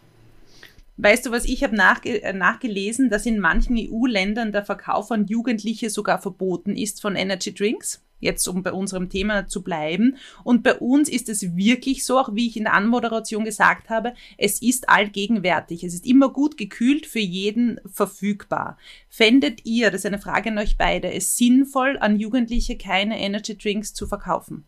Weißt 0.98 1.26
du, 1.26 1.30
was 1.30 1.44
ich 1.44 1.62
habe 1.62 1.76
nachge 1.76 2.22
äh, 2.22 2.32
nachgelesen, 2.32 3.11
dass 3.11 3.26
in 3.26 3.38
manchen 3.38 3.76
EU-Ländern 3.76 4.52
der 4.52 4.64
Verkauf 4.64 5.11
an 5.11 5.26
Jugendliche 5.26 5.90
sogar 5.90 6.20
verboten 6.20 6.74
ist 6.74 7.02
von 7.02 7.16
Energy 7.16 7.52
Drinks? 7.52 8.02
Jetzt, 8.18 8.48
um 8.48 8.62
bei 8.62 8.72
unserem 8.72 9.11
Thema 9.11 9.46
zu 9.46 9.62
bleiben. 9.62 10.16
Und 10.42 10.62
bei 10.62 10.74
uns 10.74 11.11
ist 11.11 11.28
es 11.28 11.54
wirklich 11.54 12.06
so, 12.06 12.18
auch 12.18 12.35
wie 12.35 12.46
ich 12.46 12.56
in 12.56 12.64
der 12.64 12.72
Anmoderation 12.72 13.44
gesagt 13.44 13.90
habe, 13.90 14.14
es 14.38 14.62
ist 14.62 14.88
allgegenwärtig. 14.88 15.85
Es 15.85 15.92
ist 15.92 16.06
immer 16.06 16.30
gut 16.30 16.56
gekühlt, 16.56 17.04
für 17.04 17.18
jeden 17.18 17.78
verfügbar. 17.85 18.78
Fändet 19.11 19.66
ihr, 19.66 19.90
das 19.90 20.00
ist 20.00 20.06
eine 20.06 20.18
Frage 20.18 20.48
an 20.48 20.56
euch 20.56 20.78
beide, 20.78 21.12
es 21.12 21.37
sinnvoll, 21.37 21.98
an 22.00 22.18
Jugendliche 22.18 22.78
keine 22.78 23.20
Energy 23.20 23.59
Drinks 23.59 23.92
zu 23.92 24.06
verkaufen? 24.06 24.64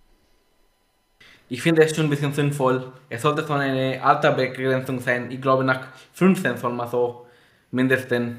Ich 1.49 1.63
finde 1.63 1.83
es 1.83 1.97
schon 1.97 2.07
ein 2.07 2.11
bisschen 2.11 2.33
sinnvoll. 2.33 2.93
Es 3.09 3.23
sollte 3.23 3.43
so 3.43 3.55
eine 3.55 4.03
Alterbegrenzung 4.03 5.01
sein. 5.01 5.31
Ich 5.31 5.41
glaube, 5.41 5.65
nach 5.65 5.89
15 6.13 6.59
soll 6.59 6.73
man 6.73 6.89
so 6.89 7.27
mindestens. 7.71 8.37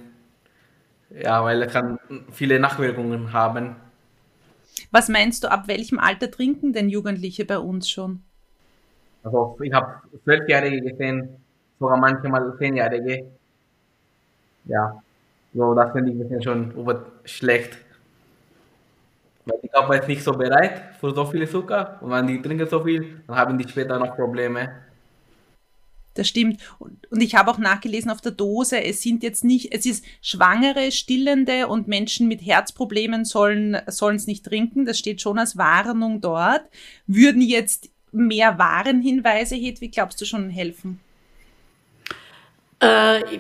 Ja, 1.10 1.44
weil 1.44 1.64
es 1.64 1.74
kann 1.74 1.98
viele 2.32 2.60
Nachwirkungen 2.60 3.34
haben. 3.34 3.76
Was 4.92 5.10
meinst 5.10 5.44
du, 5.44 5.52
ab 5.52 5.68
welchem 5.68 6.00
Alter 6.00 6.30
trinken 6.30 6.72
denn 6.72 6.88
Jugendliche 6.88 7.46
bei 7.46 7.58
uns 7.58 7.90
schon? 7.90 8.22
Also, 9.24 9.58
ich 9.62 9.74
habe 9.74 10.02
Zwölfjährige 10.24 10.82
gesehen, 10.82 11.30
sogar 11.80 11.98
manchmal 11.98 12.56
Zehnjährige. 12.58 13.26
Ja, 14.66 15.02
so, 15.54 15.74
das 15.74 15.92
finde 15.92 16.12
ich 16.12 16.18
ein 16.18 16.20
bisschen 16.20 16.44
schon 16.44 16.74
schlecht. 17.26 17.78
Weil 19.50 19.60
die 19.64 19.70
Körper 19.70 20.00
ist 20.00 20.08
nicht 20.08 20.24
so 20.24 20.32
bereit 20.34 20.96
für 21.00 21.14
so 21.14 21.26
viel 21.26 21.48
Zucker 21.48 21.98
und 22.02 22.12
wenn 22.12 22.28
die 22.28 22.42
trinken 22.42 22.68
so 22.68 22.84
viel, 22.84 23.22
dann 23.28 23.36
haben 23.36 23.58
die 23.58 23.68
später 23.68 23.98
noch 24.00 24.16
Probleme. 24.16 24.70
Das 26.16 26.28
stimmt. 26.28 26.60
Und 26.80 27.22
ich 27.22 27.36
habe 27.36 27.50
auch 27.50 27.60
nachgelesen 27.60 28.12
auf 28.12 28.20
der 28.20 28.34
Dose, 28.34 28.84
es 28.84 29.02
sind 29.02 29.24
jetzt 29.24 29.44
nicht, 29.44 29.74
es 29.74 29.86
ist 29.86 30.04
Schwangere, 30.22 30.92
Stillende 30.92 31.68
und 31.68 31.88
Menschen 31.88 32.28
mit 32.28 32.46
Herzproblemen 32.46 33.24
sollen 33.24 33.78
sollen 33.88 34.18
es 34.18 34.28
nicht 34.28 34.46
trinken. 34.46 34.86
Das 34.86 35.00
steht 35.00 35.22
schon 35.22 35.40
als 35.40 35.58
Warnung 35.58 36.20
dort. 36.20 36.64
Würden 37.08 37.42
jetzt 37.42 37.90
mehr 38.12 38.58
Warnhinweise, 38.58 39.56
Hedwig, 39.56 39.94
glaubst 39.94 40.20
du 40.20 40.26
schon 40.26 40.50
helfen? 40.50 41.00
Äh, 42.82 43.40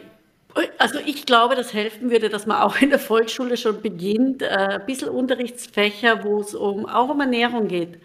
also 0.77 0.99
ich 1.05 1.25
glaube, 1.25 1.55
dass 1.55 1.73
helfen 1.73 2.11
würde, 2.11 2.29
dass 2.29 2.45
man 2.45 2.61
auch 2.61 2.81
in 2.81 2.89
der 2.89 2.99
Volksschule 2.99 3.57
schon 3.57 3.81
beginnt, 3.81 4.41
äh, 4.41 4.47
ein 4.47 4.85
bisschen 4.85 5.09
Unterrichtsfächer, 5.09 6.23
wo 6.23 6.39
es 6.39 6.55
um, 6.55 6.85
auch 6.85 7.09
um 7.09 7.19
Ernährung 7.19 7.67
geht, 7.67 7.97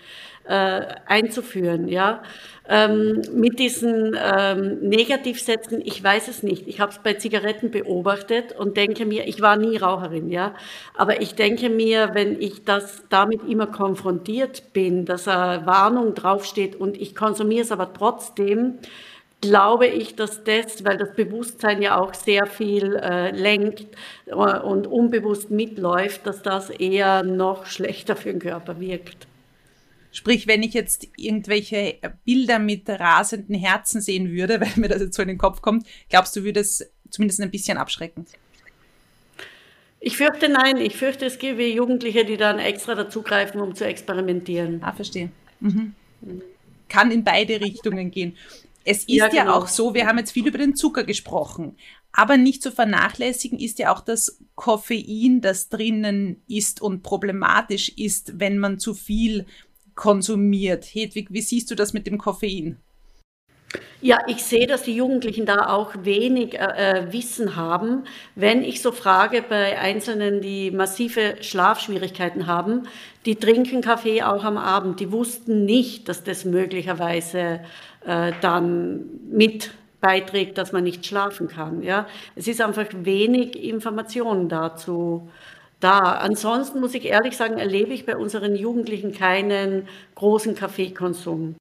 äh, 0.45 0.83
einzuführen. 1.07 1.89
Ja? 1.89 2.23
Ähm, 2.67 3.23
mit 3.33 3.59
diesen 3.59 4.17
ähm, 4.19 4.79
Negativsätzen, 4.81 5.83
ich 5.85 6.03
weiß 6.03 6.29
es 6.29 6.43
nicht. 6.43 6.67
Ich 6.67 6.81
habe 6.81 6.93
es 6.93 6.99
bei 6.99 7.15
Zigaretten 7.15 7.71
beobachtet 7.71 8.53
und 8.59 8.77
denke 8.77 9.05
mir, 9.05 9.27
ich 9.27 9.41
war 9.43 9.57
nie 9.57 9.77
Raucherin, 9.77 10.31
ja, 10.31 10.55
aber 10.97 11.21
ich 11.21 11.35
denke 11.35 11.69
mir, 11.69 12.11
wenn 12.15 12.41
ich 12.41 12.65
das 12.65 13.03
damit 13.11 13.47
immer 13.47 13.67
konfrontiert 13.67 14.73
bin, 14.73 15.05
dass 15.05 15.29
eine 15.29 15.67
Warnung 15.67 16.15
draufsteht 16.15 16.75
und 16.77 16.99
ich 16.99 17.15
konsumiere 17.15 17.63
es 17.63 17.73
aber 17.73 17.93
trotzdem, 17.93 18.79
glaube 19.45 19.87
ich, 19.87 20.17
dass 20.17 20.43
das, 20.45 20.85
weil 20.85 20.97
das 20.97 21.15
Bewusstsein 21.15 21.83
ja 21.83 21.99
auch 21.99 22.15
sehr 22.15 22.47
viel 22.47 22.97
äh, 22.97 23.31
lenkt 23.31 23.87
äh, 24.27 24.35
und 24.35 24.87
unbewusst 24.87 25.51
mitläuft, 25.51 26.27
dass 26.27 26.43
das 26.43 26.71
eher 26.71 27.23
noch 27.23 27.67
schlechter 27.67 28.17
für 28.17 28.31
den 28.31 28.41
Körper 28.41 28.81
wirkt. 28.81 29.27
Sprich, 30.13 30.47
wenn 30.47 30.63
ich 30.63 30.75
jetzt 30.75 31.09
irgendwelche 31.17 31.99
Bilder 32.25 32.59
mit 32.59 32.89
rasenden 32.89 33.57
Herzen 33.57 34.01
sehen 34.01 34.31
würde, 34.31 34.61
weil 34.61 34.73
mir 34.77 34.89
das 34.89 35.03
jetzt 35.03 35.17
so 35.17 35.23
in 35.23 35.29
den 35.29 35.39
Kopf 35.39 35.61
kommt, 35.61 35.87
glaubst 36.09 36.35
du, 36.37 36.45
würde 36.45 36.61
es 36.61 36.91
zumindest 37.11 37.41
ein 37.41 37.51
bisschen 37.51 37.77
abschrecken? 37.77 38.27
Ich 40.01 40.17
fürchte 40.17 40.49
nein. 40.49 40.77
Ich 40.77 40.97
fürchte, 40.97 41.25
es 41.27 41.39
gäbe 41.39 41.67
Jugendliche, 41.67 42.25
die 42.25 42.37
dann 42.37 42.59
extra 42.59 42.95
dazugreifen, 42.95 43.61
um 43.61 43.75
zu 43.75 43.87
experimentieren. 43.87 44.83
Ah, 44.83 44.93
verstehe. 44.93 45.31
Mhm. 45.61 45.95
Kann 46.89 47.11
in 47.11 47.25
beide 47.25 47.61
Richtungen 47.61 48.11
gehen. 48.11 48.37
Es 48.85 49.01
ist 49.05 49.09
ja, 49.09 49.29
genau. 49.29 49.45
ja 49.45 49.55
auch 49.55 49.67
so, 49.67 49.95
wir 49.95 50.07
haben 50.07 50.19
jetzt 50.19 50.33
viel 50.33 50.47
über 50.47 50.59
den 50.59 50.77
Zucker 50.77 51.05
gesprochen, 51.05 51.77
aber 52.13 52.37
nicht 52.37 52.63
zu 52.63 52.71
vernachlässigen 52.71 53.59
ist 53.59 53.79
ja 53.79 53.95
auch 53.95 54.01
das 54.01 54.39
Koffein, 54.55 55.41
das 55.41 55.69
drinnen 55.69 56.43
ist 56.47 56.81
und 56.83 57.03
problematisch 57.03 57.89
ist, 57.89 58.39
wenn 58.39 58.59
man 58.59 58.79
zu 58.79 58.95
viel 58.95 59.47
konsumiert. 59.95 60.85
Hedwig, 60.85 61.29
wie 61.31 61.41
siehst 61.41 61.71
du 61.71 61.75
das 61.75 61.93
mit 61.93 62.07
dem 62.07 62.19
Koffein? 62.19 62.79
Ja, 64.01 64.19
ich 64.27 64.45
sehe, 64.45 64.67
dass 64.67 64.83
die 64.83 64.95
Jugendlichen 64.95 65.47
da 65.47 65.71
auch 65.71 65.93
wenig 66.03 66.55
äh, 66.55 67.01
äh 67.09 67.13
Wissen 67.13 67.57
haben. 67.57 68.05
Wenn 68.35 68.63
ich 68.63 68.83
so 68.83 68.93
frage 68.93 69.43
bei 69.43 69.79
Einzelnen, 69.79 70.43
die 70.43 70.71
massive 70.71 71.37
Schlafschwierigkeiten 71.41 72.47
haben, 72.47 72.87
die 73.25 73.37
trinken 73.37 73.81
Kaffee 73.81 74.23
auch 74.23 74.45
am 74.45 74.59
Abend. 74.59 75.01
Die 75.01 75.11
wussten 75.11 75.65
nicht, 75.65 76.09
dass 76.09 76.23
das 76.23 76.45
möglicherweise 76.45 77.61
äh, 78.07 78.33
dann 78.43 79.07
mit 79.31 79.71
beiträgt, 80.05 80.59
dass 80.59 80.73
man 80.73 80.85
nicht 80.85 81.07
schlafen 81.07 81.49
kann. 81.49 81.83
Ja? 81.83 82.07
Es 82.37 82.47
ist 82.47 82.61
einfach 82.61 82.89
wenig 82.93 83.57
Informationen 83.65 84.51
dazu 84.51 85.31
da. 85.81 86.13
Ansonsten 86.13 86.81
muss 86.81 86.95
ich 86.95 87.07
ehrlich 87.07 87.39
sagen, 87.39 87.57
erlebe 87.57 87.95
ich 87.95 88.05
bei 88.05 88.15
unseren 88.15 88.55
Jugendlichen 88.55 89.13
keinen 89.13 89.89
großen 90.15 90.55
Kaffeekonsum. 90.55 91.57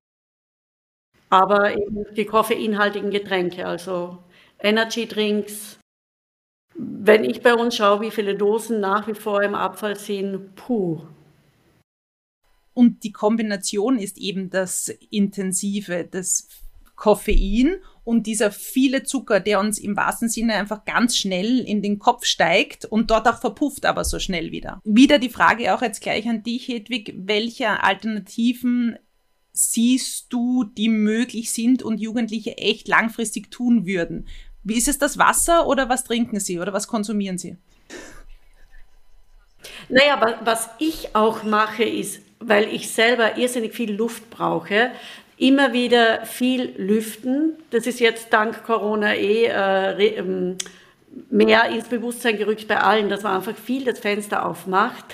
Aber 1.34 1.76
eben 1.76 2.06
die 2.16 2.26
koffeinhaltigen 2.26 3.10
Getränke, 3.10 3.66
also 3.66 4.20
Energy 4.60 5.08
Drinks. 5.08 5.80
Wenn 6.76 7.24
ich 7.24 7.42
bei 7.42 7.54
uns 7.54 7.76
schaue, 7.76 8.02
wie 8.02 8.12
viele 8.12 8.36
Dosen 8.36 8.80
nach 8.80 9.08
wie 9.08 9.14
vor 9.14 9.42
im 9.44 9.56
Abfall 9.56 9.96
sind, 9.96 10.56
puh, 10.56 11.02
und 12.74 13.04
die 13.04 13.12
Kombination 13.12 13.98
ist 14.00 14.18
eben 14.18 14.50
das 14.50 14.90
intensive, 15.12 16.08
das 16.10 16.48
Koffein 16.96 17.78
und 18.04 18.28
dieser 18.28 18.52
viele 18.52 19.04
Zucker, 19.04 19.40
der 19.40 19.60
uns 19.60 19.80
im 19.80 19.96
wahrsten 19.96 20.30
Sinne 20.30 20.56
einfach 20.56 20.86
ganz 20.86 21.18
schnell 21.18 21.60
in 21.60 21.82
den 21.82 22.00
Kopf 22.00 22.26
steigt 22.26 22.86
und 22.86 23.12
dort 23.12 23.28
auch 23.28 23.40
verpufft, 23.40 23.86
aber 23.86 24.04
so 24.04 24.20
schnell 24.20 24.52
wieder. 24.52 24.82
Wieder 24.84 25.20
die 25.20 25.30
Frage 25.30 25.74
auch 25.74 25.82
jetzt 25.82 26.02
gleich 26.02 26.28
an 26.28 26.44
dich, 26.44 26.68
Hedwig, 26.68 27.14
welche 27.18 27.84
Alternativen 27.84 28.98
siehst 29.54 30.34
du, 30.34 30.66
die 30.66 30.90
möglich 30.90 31.52
sind 31.52 31.84
und 31.84 32.02
Jugendliche 32.02 32.58
echt 32.58 32.88
langfristig 32.88 33.52
tun 33.52 33.86
würden? 33.86 34.28
Wie 34.64 34.78
ist 34.78 34.88
es 34.88 34.98
das 34.98 35.18
Wasser 35.18 35.68
oder 35.68 35.90
was 35.90 36.04
trinken 36.04 36.40
sie 36.40 36.60
oder 36.60 36.74
was 36.74 36.88
konsumieren 36.88 37.38
sie? 37.38 37.58
Naja, 39.90 40.38
was 40.44 40.70
ich 40.80 41.16
auch 41.16 41.44
mache, 41.44 41.84
ist 41.84 42.20
weil 42.48 42.74
ich 42.74 42.90
selber 42.92 43.38
irrsinnig 43.38 43.74
viel 43.74 43.94
Luft 43.94 44.30
brauche, 44.30 44.92
immer 45.38 45.74
wieder 45.74 46.26
viel 46.26 46.74
lüften. 46.78 47.54
Das 47.72 47.88
ist 47.88 48.00
jetzt 48.00 48.32
dank 48.32 48.64
Corona 48.64 49.16
eh 49.16 49.46
äh, 49.46 50.18
ähm, 50.18 50.58
mehr 51.30 51.70
ins 51.70 51.88
Bewusstsein 51.88 52.38
gerückt 52.38 52.68
bei 52.68 52.80
allen, 52.80 53.10
dass 53.10 53.24
man 53.24 53.36
einfach 53.38 53.56
viel 53.56 53.86
das 53.86 54.00
Fenster 54.00 54.46
aufmacht, 54.46 55.06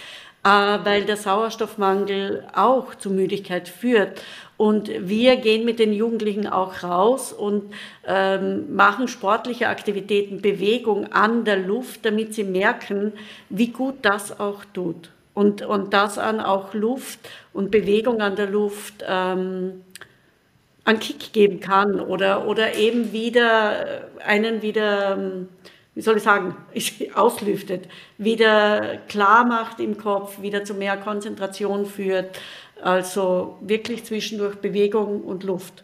weil 0.43 1.03
der 1.03 1.17
Sauerstoffmangel 1.17 2.47
auch 2.53 2.95
zu 2.95 3.09
Müdigkeit 3.09 3.67
führt. 3.67 4.21
Und 4.57 4.89
wir 4.89 5.37
gehen 5.37 5.63
mit 5.63 5.79
den 5.79 5.93
Jugendlichen 5.93 6.47
auch 6.47 6.83
raus 6.83 7.31
und 7.31 7.73
ähm, 8.05 8.75
machen 8.75 9.07
sportliche 9.07 9.69
Aktivitäten, 9.69 10.41
Bewegung 10.41 11.13
an 11.13 11.45
der 11.45 11.57
Luft, 11.57 12.05
damit 12.05 12.33
sie 12.33 12.43
merken, 12.43 13.13
wie 13.49 13.67
gut 13.67 13.95
das 14.01 14.39
auch 14.39 14.65
tut 14.73 15.11
und, 15.39 15.61
und 15.61 15.93
das 15.93 16.17
an 16.17 16.41
auch 16.41 16.73
Luft 16.73 17.19
und 17.53 17.71
Bewegung 17.71 18.19
an 18.19 18.35
der 18.35 18.47
Luft 18.47 19.05
ähm, 19.07 19.85
einen 20.83 20.99
Kick 20.99 21.31
geben 21.31 21.61
kann 21.61 22.01
oder, 22.01 22.45
oder 22.45 22.75
eben 22.75 23.13
wieder 23.13 24.01
einen 24.25 24.61
wieder, 24.61 25.15
ähm, 25.17 25.47
wie 25.95 26.01
soll 26.01 26.17
ich 26.17 26.23
sagen, 26.23 26.55
auslüftet, 27.15 27.87
wieder 28.17 28.97
klar 29.07 29.45
macht 29.45 29.79
im 29.79 29.97
Kopf, 29.97 30.41
wieder 30.41 30.63
zu 30.63 30.73
mehr 30.73 30.97
Konzentration 30.97 31.85
führt. 31.85 32.39
Also 32.81 33.57
wirklich 33.61 34.05
zwischendurch 34.05 34.55
Bewegung 34.55 35.21
und 35.21 35.43
Luft. 35.43 35.83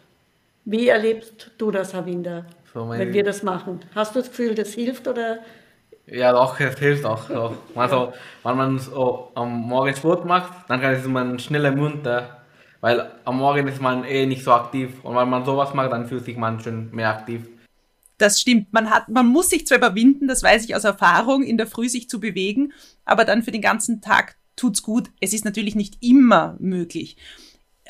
Wie 0.64 0.88
erlebst 0.88 1.50
du 1.58 1.70
das, 1.70 1.92
Herr 1.92 2.06
Winder, 2.06 2.46
so 2.72 2.88
wenn 2.88 3.12
wir 3.12 3.22
das 3.22 3.42
machen? 3.42 3.80
Hast 3.94 4.14
du 4.14 4.20
das 4.20 4.30
Gefühl, 4.30 4.54
das 4.54 4.72
hilft 4.72 5.06
oder 5.06 5.38
ja, 6.08 6.32
doch, 6.32 6.58
es 6.60 6.78
hilft 6.78 7.04
auch. 7.04 7.28
So. 7.28 7.56
Also, 7.74 8.12
wenn 8.44 8.56
man 8.56 8.78
so 8.78 9.32
am 9.34 9.62
Morgen 9.62 9.94
Sport 9.94 10.24
macht, 10.24 10.52
dann 10.68 10.80
ist 10.82 11.06
man 11.06 11.38
schneller 11.40 11.72
munter, 11.72 12.44
weil 12.80 13.10
am 13.24 13.38
Morgen 13.38 13.66
ist 13.66 13.82
man 13.82 14.04
eh 14.04 14.24
nicht 14.24 14.44
so 14.44 14.52
aktiv 14.52 14.90
und 15.02 15.16
wenn 15.16 15.28
man 15.28 15.44
sowas 15.44 15.74
macht, 15.74 15.90
dann 15.90 16.06
fühlt 16.06 16.24
sich 16.24 16.36
man 16.36 16.60
schon 16.60 16.92
mehr 16.92 17.10
aktiv. 17.10 17.48
Das 18.18 18.40
stimmt. 18.40 18.72
Man 18.72 18.90
hat, 18.90 19.08
man 19.08 19.26
muss 19.26 19.50
sich 19.50 19.66
zwar 19.66 19.78
überwinden, 19.78 20.26
das 20.26 20.42
weiß 20.42 20.64
ich 20.64 20.74
aus 20.74 20.84
Erfahrung, 20.84 21.42
in 21.42 21.58
der 21.58 21.66
Früh 21.66 21.88
sich 21.88 22.08
zu 22.08 22.18
bewegen, 22.18 22.72
aber 23.04 23.24
dann 23.24 23.42
für 23.42 23.52
den 23.52 23.60
ganzen 23.60 24.00
Tag 24.00 24.36
tut's 24.56 24.82
gut. 24.82 25.10
Es 25.20 25.32
ist 25.32 25.44
natürlich 25.44 25.74
nicht 25.74 25.98
immer 26.00 26.56
möglich. 26.58 27.16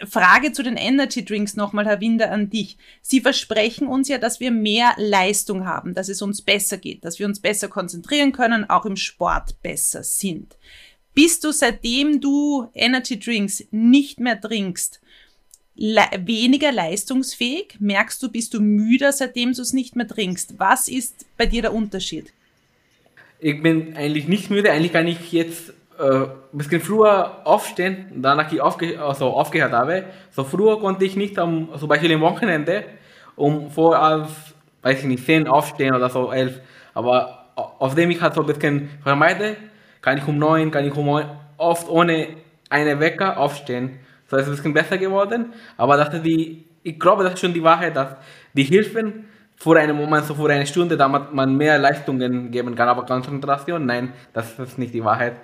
Frage 0.05 0.53
zu 0.53 0.63
den 0.63 0.77
Energy 0.77 1.25
Drinks 1.25 1.57
nochmal, 1.57 1.87
Herr 1.87 2.01
Winder, 2.01 2.31
an 2.31 2.51
dich. 2.51 2.77
Sie 3.01 3.21
versprechen 3.21 3.87
uns 3.87 4.09
ja, 4.09 4.19
dass 4.19 4.41
wir 4.41 4.51
mehr 4.51 4.93
Leistung 4.99 5.65
haben, 5.65 5.95
dass 5.95 6.09
es 6.09 6.21
uns 6.21 6.43
besser 6.43 6.77
geht, 6.77 7.05
dass 7.05 7.19
wir 7.19 7.27
uns 7.27 7.41
besser 7.41 7.69
konzentrieren 7.69 8.33
können, 8.33 8.69
auch 8.69 8.85
im 8.85 8.97
Sport 8.97 9.63
besser 9.63 10.03
sind. 10.03 10.59
Bist 11.15 11.45
du, 11.45 11.53
seitdem 11.53 12.21
du 12.21 12.69
Energy 12.75 13.19
Drinks 13.19 13.65
nicht 13.71 14.21
mehr 14.21 14.39
trinkst, 14.39 15.01
le 15.77 16.03
weniger 16.25 16.73
leistungsfähig? 16.73 17.77
Merkst 17.79 18.23
du, 18.23 18.31
bist 18.31 18.55
du 18.55 18.61
müder, 18.61 19.13
seitdem 19.13 19.53
du 19.53 19.63
es 19.63 19.73
nicht 19.73 19.97
mehr 19.97 20.09
trinkst? 20.09 20.59
Was 20.59 20.89
ist 20.89 21.27
bei 21.37 21.47
dir 21.47 21.63
der 21.63 21.75
Unterschied? 21.75 22.33
Ich 23.39 23.63
bin 23.63 23.97
eigentlich 23.97 24.29
nicht 24.29 24.51
müde, 24.51 24.73
eigentlich 24.73 24.93
kann 24.93 25.07
ich 25.07 25.33
jetzt 25.33 25.75
äh, 25.99 26.03
ein 26.03 26.29
bisschen 26.53 26.81
früher 26.81 27.43
aufstehen, 27.45 28.07
danach 28.17 28.51
ich 28.51 28.61
aufge 28.61 29.01
also 29.01 29.27
aufgehört 29.27 29.73
habe. 29.73 30.05
So 30.31 30.45
früher 30.45 30.81
konnte 30.81 31.05
ich 31.05 31.17
nicht, 31.17 31.39
am, 31.39 31.69
zum 31.79 31.89
Beispiel 31.89 32.13
am 32.15 32.23
Wochenende, 32.23 32.85
um 33.37 33.71
vor 33.71 33.99
als, 33.99 34.31
weiß 34.83 35.01
ich 35.01 35.05
nicht, 35.05 35.25
10 35.25 35.47
aufstehen 35.47 35.95
oder 35.95 36.09
so, 36.09 36.33
11. 36.33 36.61
Aber 36.95 37.47
aufdem 37.55 38.11
ich 38.11 38.21
halt 38.21 38.35
so 38.35 38.41
ein 38.41 38.47
bisschen 38.47 38.89
vermeide, 39.03 39.57
kann 40.01 40.19
ich 40.19 40.27
um 40.27 40.39
9, 40.39 40.71
kann 40.71 40.87
ich 40.87 40.95
um 40.95 41.23
oft 41.59 41.89
ohne 41.89 42.29
eine 42.71 43.01
Wecker 43.01 43.39
aufstehen. 43.39 43.99
So 44.29 44.37
ist 44.37 44.47
es 44.47 44.49
ein 44.49 44.57
bisschen 44.57 44.73
besser 44.75 44.99
geworden. 44.99 45.53
Aber 45.77 45.97
das 45.97 46.13
ist 46.15 46.25
die, 46.25 46.65
ich 46.83 46.99
glaube, 46.99 47.25
das 47.25 47.35
ist 47.35 47.41
schon 47.41 47.55
die 47.55 47.63
Wahrheit, 47.63 47.97
dass 47.97 48.17
die 48.53 48.65
Hilfen 48.65 49.27
für 49.57 49.79
einen 49.79 49.97
Moment, 49.97 50.27
so 50.27 50.35
für 50.35 50.51
eine 50.51 50.67
Stunde, 50.67 50.97
damit 50.97 51.33
man 51.33 51.57
mehr 51.57 51.79
Leistungen 51.79 52.51
geben 52.51 52.75
kann. 52.75 52.89
Aber 52.89 53.07
Konzentration, 53.07 53.87
nein, 53.87 54.13
das 54.33 54.59
ist 54.59 54.79
nicht 54.79 54.93
die 54.93 55.05
Wahrheit 55.05 55.37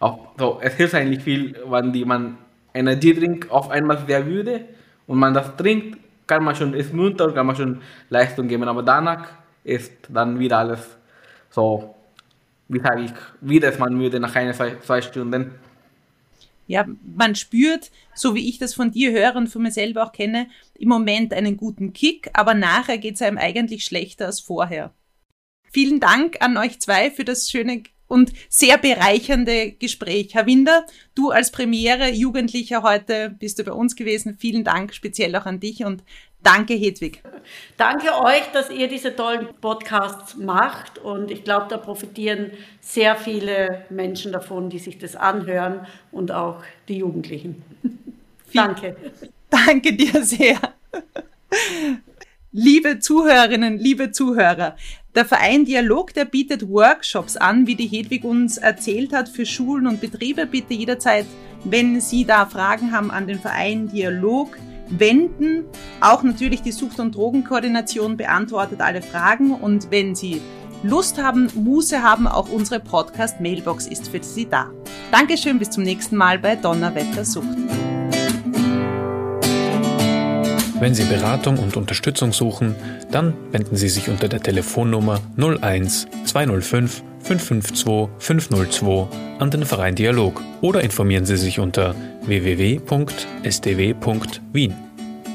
auch 0.00 0.28
so, 0.38 0.58
es 0.62 0.74
hilft 0.74 0.94
eigentlich 0.94 1.22
viel, 1.22 1.56
wenn 1.66 1.92
die, 1.92 2.04
man 2.04 2.38
Energiedrink 2.74 3.50
auf 3.50 3.70
einmal 3.70 3.98
sehr 4.06 4.22
müde 4.22 4.64
und 5.06 5.18
man 5.18 5.34
das 5.34 5.56
trinkt, 5.56 5.98
kann 6.26 6.44
man 6.44 6.54
schon, 6.54 6.74
ist 6.74 6.92
munter, 6.92 7.32
kann 7.32 7.46
man 7.46 7.56
schon 7.56 7.80
Leistung 8.10 8.46
geben, 8.46 8.68
aber 8.68 8.82
danach 8.82 9.28
ist 9.64 9.92
dann 10.08 10.38
wieder 10.38 10.58
alles 10.58 10.96
so, 11.50 11.94
wie 12.68 12.78
sage 12.78 13.02
ich, 13.02 13.12
wieder 13.40 13.70
ist 13.70 13.80
man 13.80 13.94
müde 13.94 14.20
nach 14.20 14.34
ein, 14.36 14.52
zwei, 14.52 14.76
zwei 14.80 15.00
Stunden. 15.00 15.52
Ja, 16.68 16.86
man 17.02 17.34
spürt, 17.34 17.90
so 18.14 18.34
wie 18.34 18.48
ich 18.48 18.58
das 18.58 18.74
von 18.74 18.92
dir 18.92 19.10
höre 19.10 19.34
und 19.36 19.48
von 19.48 19.62
mir 19.62 19.72
selber 19.72 20.04
auch 20.04 20.12
kenne, 20.12 20.48
im 20.74 20.90
Moment 20.90 21.32
einen 21.32 21.56
guten 21.56 21.94
Kick, 21.94 22.30
aber 22.34 22.54
nachher 22.54 22.98
geht 22.98 23.14
es 23.14 23.22
einem 23.22 23.38
eigentlich 23.38 23.84
schlechter 23.84 24.26
als 24.26 24.40
vorher. 24.40 24.94
Vielen 25.72 25.98
Dank 25.98 26.36
an 26.40 26.56
euch 26.58 26.78
zwei 26.78 27.10
für 27.10 27.24
das 27.24 27.50
schöne 27.50 27.82
und 28.06 28.32
sehr 28.48 28.78
bereichernde 28.78 29.72
Gespräch. 29.72 30.34
Herr 30.34 30.46
Winder, 30.46 30.86
du 31.14 31.30
als 31.30 31.50
Premiere 31.50 32.10
Jugendlicher 32.10 32.82
heute 32.82 33.30
bist 33.38 33.58
du 33.58 33.64
bei 33.64 33.72
uns 33.72 33.96
gewesen. 33.96 34.36
Vielen 34.38 34.64
Dank 34.64 34.94
speziell 34.94 35.34
auch 35.36 35.46
an 35.46 35.60
dich 35.60 35.84
und 35.84 36.02
danke 36.42 36.74
Hedwig. 36.74 37.22
Danke 37.76 38.14
euch, 38.22 38.42
dass 38.52 38.70
ihr 38.70 38.88
diese 38.88 39.14
tollen 39.14 39.48
Podcasts 39.60 40.36
macht 40.36 40.98
und 40.98 41.30
ich 41.30 41.44
glaube, 41.44 41.66
da 41.68 41.76
profitieren 41.76 42.50
sehr 42.80 43.16
viele 43.16 43.84
Menschen 43.90 44.32
davon, 44.32 44.70
die 44.70 44.78
sich 44.78 44.98
das 44.98 45.16
anhören 45.16 45.86
und 46.12 46.32
auch 46.32 46.62
die 46.88 46.98
Jugendlichen. 46.98 47.62
danke. 48.52 48.96
Danke 49.50 49.94
dir 49.94 50.22
sehr. 50.22 50.58
Liebe 52.52 52.98
Zuhörerinnen, 52.98 53.78
liebe 53.78 54.10
Zuhörer, 54.10 54.76
der 55.14 55.24
Verein 55.24 55.64
Dialog, 55.64 56.14
der 56.14 56.24
bietet 56.24 56.68
Workshops 56.68 57.36
an, 57.36 57.66
wie 57.66 57.74
die 57.74 57.86
Hedwig 57.86 58.24
uns 58.24 58.56
erzählt 58.56 59.12
hat, 59.12 59.28
für 59.28 59.44
Schulen 59.44 59.86
und 59.86 60.00
Betriebe. 60.00 60.46
Bitte 60.46 60.74
jederzeit, 60.74 61.26
wenn 61.64 62.00
Sie 62.00 62.24
da 62.24 62.46
Fragen 62.46 62.92
haben, 62.92 63.10
an 63.10 63.26
den 63.26 63.38
Verein 63.38 63.88
Dialog 63.88 64.56
wenden. 64.90 65.64
Auch 66.00 66.22
natürlich 66.22 66.62
die 66.62 66.72
Sucht- 66.72 67.00
und 67.00 67.14
Drogenkoordination 67.14 68.16
beantwortet 68.16 68.80
alle 68.80 69.02
Fragen. 69.02 69.52
Und 69.52 69.90
wenn 69.90 70.14
Sie 70.14 70.40
Lust 70.82 71.20
haben, 71.22 71.50
Muße 71.54 72.02
haben, 72.02 72.26
auch 72.26 72.48
unsere 72.48 72.80
Podcast-Mailbox 72.80 73.86
ist 73.86 74.08
für 74.08 74.22
Sie 74.22 74.48
da. 74.48 74.70
Dankeschön, 75.10 75.58
bis 75.58 75.70
zum 75.70 75.82
nächsten 75.82 76.16
Mal 76.16 76.38
bei 76.38 76.56
Donnerwetter 76.56 77.24
Sucht. 77.24 77.56
Wenn 80.80 80.94
Sie 80.94 81.04
Beratung 81.04 81.58
und 81.58 81.76
Unterstützung 81.76 82.32
suchen, 82.32 82.76
dann 83.10 83.34
wenden 83.50 83.74
Sie 83.74 83.88
sich 83.88 84.08
unter 84.08 84.28
der 84.28 84.40
Telefonnummer 84.40 85.20
01 85.36 86.06
205 86.24 87.02
552 87.22 88.08
502 88.18 89.08
an 89.38 89.50
den 89.50 89.64
Verein 89.64 89.94
Dialog 89.94 90.42
oder 90.60 90.82
informieren 90.82 91.24
Sie 91.24 91.36
sich 91.36 91.60
unter 91.60 91.94
www.sdw.wien. 92.22 92.88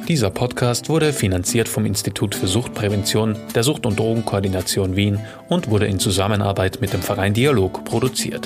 Dieser 0.07 0.29
Podcast 0.31 0.89
wurde 0.89 1.13
finanziert 1.13 1.69
vom 1.69 1.85
Institut 1.85 2.35
für 2.35 2.47
Suchtprävention 2.47 3.37
der 3.55 3.63
Sucht- 3.63 3.85
und 3.85 3.97
Drogenkoordination 3.97 4.97
Wien 4.97 5.19
und 5.47 5.69
wurde 5.69 5.85
in 5.85 5.97
Zusammenarbeit 5.97 6.81
mit 6.81 6.91
dem 6.91 7.01
Verein 7.01 7.33
Dialog 7.33 7.85
produziert. 7.85 8.45